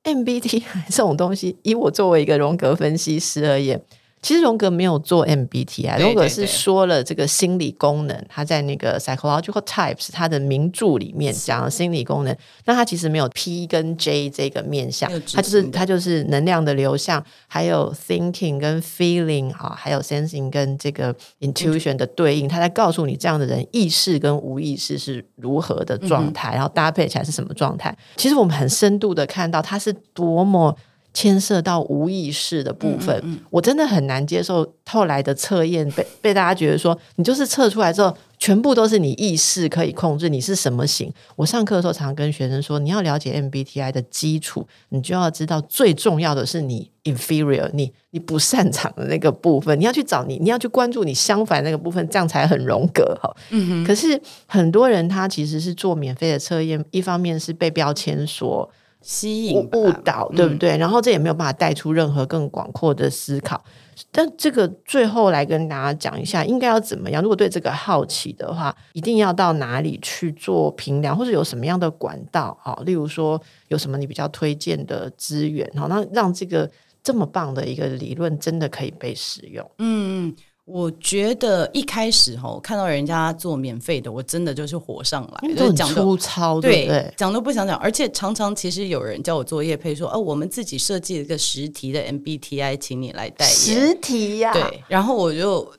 [0.03, 3.81] MBTI 这种东西，以我作为一个荣格分析师而言。
[4.27, 21.95] 其实荣格没有做 MBTI，荣格是说了这个心理功能，他在那个 Psychological Types 他的名著里面讲心理功能，那他其实没有 P 跟 J 这个面向，他就是他就是能量的流向，还有 Thinking 跟 Feeling 啊，还有 Sensing 跟这个 Intuition
[21.95, 27.97] 的对应，他在告诉你这样的人意识跟无意识是如何的状态，然后搭配起来是什么状态。
[28.17, 30.77] 其实我们很深度的看到他是多么。
[31.17, 41.11] 牵涉到无意识的部分，嗯嗯、我真的很难接受后来的测验被被大家觉得说，你就是测出来之后，全部都是你意识可以控制，你是什么型。
[41.35, 53.35] 我上课的时候常常跟学生说，你要了解 MBTI 的基础，你就要知道最重要的是你 inferior，你你不擅长的那个部分，你要去找你，你要去关注你相反那个部分，这样才很荣格哈。
[53.49, 53.83] 嗯哼。
[53.83, 58.69] 可是很多人他其实是做免费的测验，一方面是被标签所。
[59.01, 60.77] 吸引误导，对不对？
[60.77, 63.63] 嗯、然后这也没有办法带出任何更广阔的思考。
[64.11, 67.21] 但这个最后来跟大家讲一下，应该要怎么样？
[67.21, 72.57] 如果对这个好奇的话，一定要到哪里去做评量，或者有什么样的管道？
[72.61, 75.67] 好，例如说有什么你比较推荐的资源？
[75.75, 76.69] 好，那让这个
[77.01, 79.71] 这么棒的一个理论真的可以被使用？
[79.79, 80.35] 嗯。
[80.67, 87.09] 我觉得一开始哈，看到人家做免费的，我真的就是火上来，都很粗糙，对？
[87.15, 93.55] 讲都不想讲，而且常常其实有人叫我做业配说，哦，我们自己设计了一个实体的 MBTI，请你来代言。
[93.55, 94.83] 实体呀、啊，对。
[94.89, 95.73] 然后我就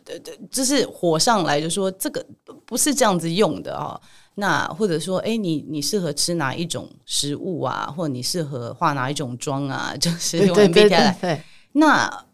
[0.51, 2.25] 就是火上来，就说这个
[2.65, 4.01] 不是这样子用的啊。
[4.37, 7.93] 那或者说，哎，你你适合吃哪一种食物啊？
[7.95, 9.95] 或者你适合化哪一种妆啊？
[10.01, 10.71] 就是用 MBTI 来。
[10.71, 12.25] 对对对对，那。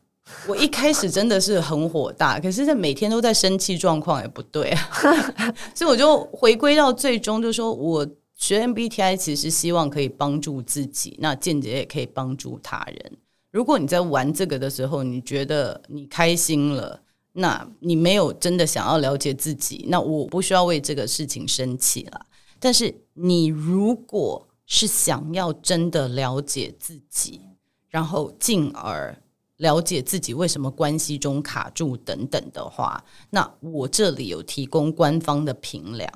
[0.46, 4.90] 我一开始真的是很火大，可是这每天都在生气状况也不对啊，
[5.74, 8.06] 所以我就回归到最终，就是说我
[8.36, 13.12] 学 MBTI 其实希望可以帮助自己，那间接也可以帮助他人。
[13.50, 17.00] 如果你在玩这个的时候，你觉得你开心了，
[17.32, 22.26] 那你没有真的想要了解自己，那我不需要为这个事情生气了。
[22.58, 27.40] 但是你如果是想要真的了解自己，
[27.88, 29.16] 然后进而。
[29.58, 36.10] 了解自己为什么关系中卡住等等的话，那我这里有提供官方的评量。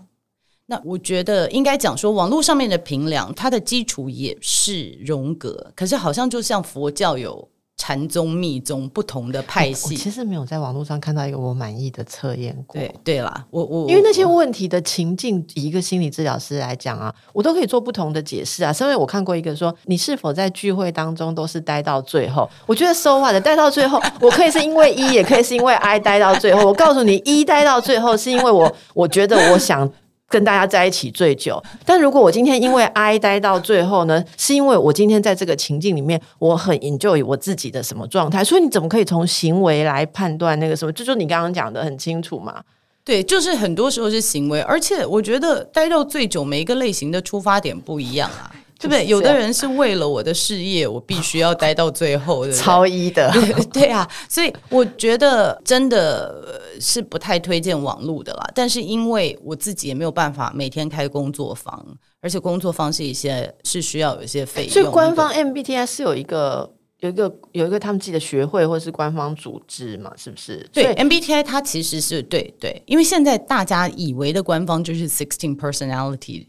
[0.66, 7.49] 那我觉得应该讲说，网络上面的评量，它的基础也是荣格，可是好像就像佛教有。
[7.78, 12.78] 禅宗、密宗不同的派系，我其实没有在网络上看到一个我满意的测验过。
[12.78, 18.72] 对对啦，我我因为那些问题的情境，以一个心理治疗师来讲啊，我都可以做不同的解释啊。
[18.72, 22.50] 所以我看过一个说，你是否在聚会当中都是待到最后？
[22.66, 26.66] 我觉得 so what 的待到最后， 我可以是因为一也可以是因为 I 待到最后。
[26.66, 29.90] 我告诉你一待到最后是因为我我觉得我想。
[30.28, 38.44] 跟大家在一起最久，但如果我今天因为 I 待到最后呢，是因为我今天在这个情境里面，我很 enjoy 我自己的什么状态？
[38.44, 40.92] 所以你怎么可以从行为来判断那个什么？
[40.92, 42.62] 这就你刚刚讲的很清楚嘛？
[43.04, 48.52] 对，就是很多时候是行为，而且我觉得待到最久，每一个类型的出发点不一样啊。
[48.78, 49.06] 对不对？
[49.06, 53.28] 有的人是为了我的事业，我必须要待到最后的， 超一的。
[53.32, 58.50] 对， 对啊，所以我觉得真的是不太推荐网络的啦。
[58.54, 61.84] 但是因为我自己也没有办法每天开工作坊，
[62.20, 64.72] 而且工作坊是一些是需要有一些费用。
[64.72, 70.12] 所以官方 MBTI 是有一个有一个有一个他们自己的学会或是官方组织嘛？
[70.16, 70.64] 是不是？
[70.72, 76.46] 对，MBTI 它其实是对对，因为现在大家以为的官方就是 Sixteen Personality。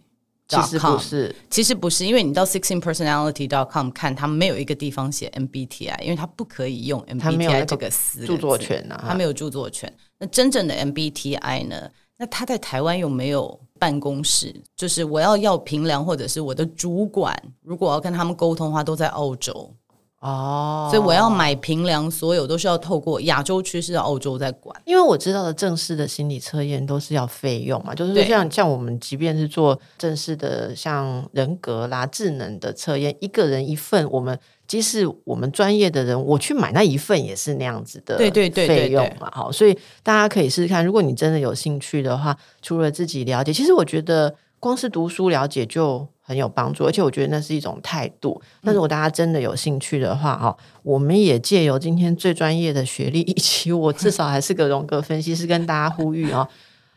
[0.49, 9.93] 其实不是，其实不是，因为你到 sixteenpersonality.com 看，他没有一个地方写 MBTI，因为他不可以用 MBTI 这个词著作权啊，他没有著作权。
[10.17, 11.89] 那真正的 MBTI 呢？
[12.17, 14.53] 那他在台湾有没有办公室？
[14.75, 19.71] 就是我要要平凉，或者是我的主管，如果我要跟他们沟通的话，都在澳洲。
[20.19, 24.75] 哦，所以我要买平量，所有都是要透过亚洲区是澳洲在管。
[24.85, 39.31] 因为我知道的正式的心理测验都是要费用嘛，就是像像我们即便是做正式的像人格啦、智能的测验，一个人一份，我们即使我们专业的人，我去买那一份也是那样子的，对对对费用嘛。
[39.31, 46.05] 好，所以大家可以试试看，如果你真的有兴趣的话，除了自己了解，其实我觉得光是读书了解就。
[46.29, 48.39] 很有帮助，而且我觉得那是一种态度。
[48.61, 56.47] 那如果大家真的有兴趣的话，哈、嗯，我们也借由今天最专业的学历，以及我至少还是个荣格分析师，跟大家呼吁哦，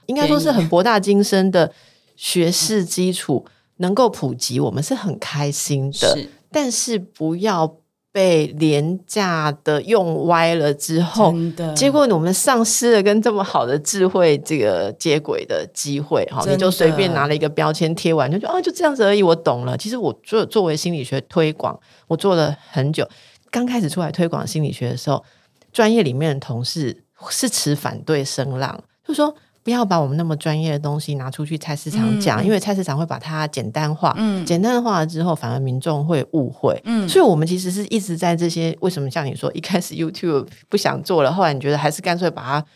[0.04, 1.72] 应该说是很博大精深的
[2.14, 3.46] 学识基础
[3.78, 6.14] 能够普及，我们是很开心的。
[6.14, 7.78] 是，但是不要。
[8.12, 11.34] 被廉价的用歪了之后，
[11.74, 16.24] 结果我们丧失了跟这么好的智慧这个接轨的机会。
[16.26, 19.76] 哈，你就随便拿了一个标签贴完，就说啊，就这样子而已，我懂了。
[19.78, 23.08] 其实我作作为心理学推广，我做了很久。
[23.50, 25.24] 刚开始出来推广心理学的时候，
[25.72, 29.34] 专业里面的同事是持反对声浪，就说。
[29.64, 34.14] 不要把我们那么专业的东西拿出去菜市场讲，嗯、因为菜市场会把它简单化。
[34.18, 36.80] 嗯，简单化了之后，反而民众会误会。
[36.84, 38.76] 嗯，所以我们其实是一直在这些。
[38.80, 42.66] 为什么像你说，一开始 YouTube 不想做了，后来你觉得还是干脆把它，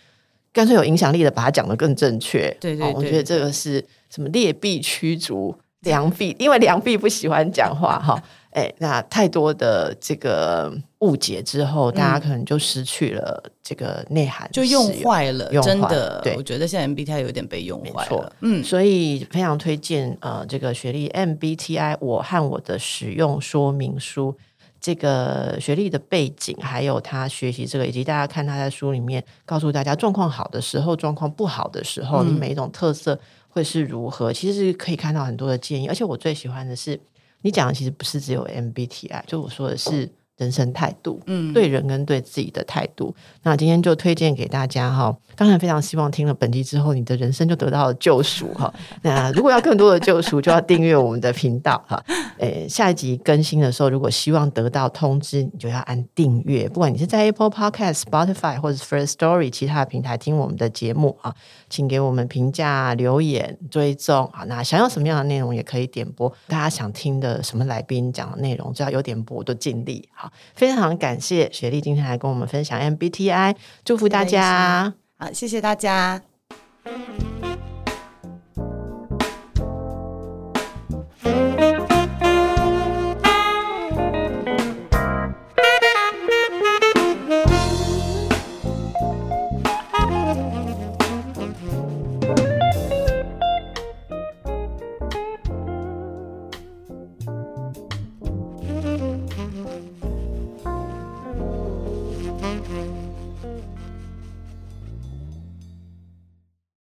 [0.53, 2.49] 干脆有影响力的把它讲得更正确。
[2.61, 8.23] 对对，对，对，我觉得这个是什么劣币驱逐良币，因为良币不喜欢讲话哈。
[8.57, 16.23] 哎，那太多的这个误解之后，大家可能就失去了这个内涵，就用坏了，用真的。
[16.23, 18.33] 对，我觉得现在 MBTI 有点被用坏了。
[18.41, 24.35] 嗯，所以非常推荐呃，这个学历 MBTI 我和我的使用说明书，
[24.81, 35.87] 这个学历的背景，还有他学习这个，以及大家看他在书里面告诉大家状况好的时候，状况不好的时候，嗯、你每一种特色会是如何，其实是可以看到很多的建议。
[35.89, 36.99] 而且我最喜欢的是。
[37.47, 43.15] 你讲的其实不是只有 MBTI，就我说的是人生态度，嗯，对人跟对自己的态度。
[43.45, 45.17] 那今天就推荐给大家哈。
[45.37, 48.73] 当然非常希望听了本集之后，你的人生就得到了救赎哈。
[49.03, 52.03] 那如果要更多的救赎，就要订阅我们的频道哈。
[52.39, 56.69] 诶，下一集更新的时候，如果希望得到通知，你就要按订阅。
[56.69, 61.35] 不管你是在 Apple Podcast、Spotify 或者 First Story 其他的平台听我们的节目啊，
[61.69, 64.45] 请给我们评价、留言、追踪好。
[64.47, 70.09] 那想要什么样的内容也可以点播，大家想听的什么来宾讲的内容，只要有点播，我都尽力。
[70.13, 73.55] 好，非常感谢雪莉今天来跟我们分享 MBTI，
[73.85, 74.95] 祝福大家。
[75.19, 76.23] 好，谢谢大家。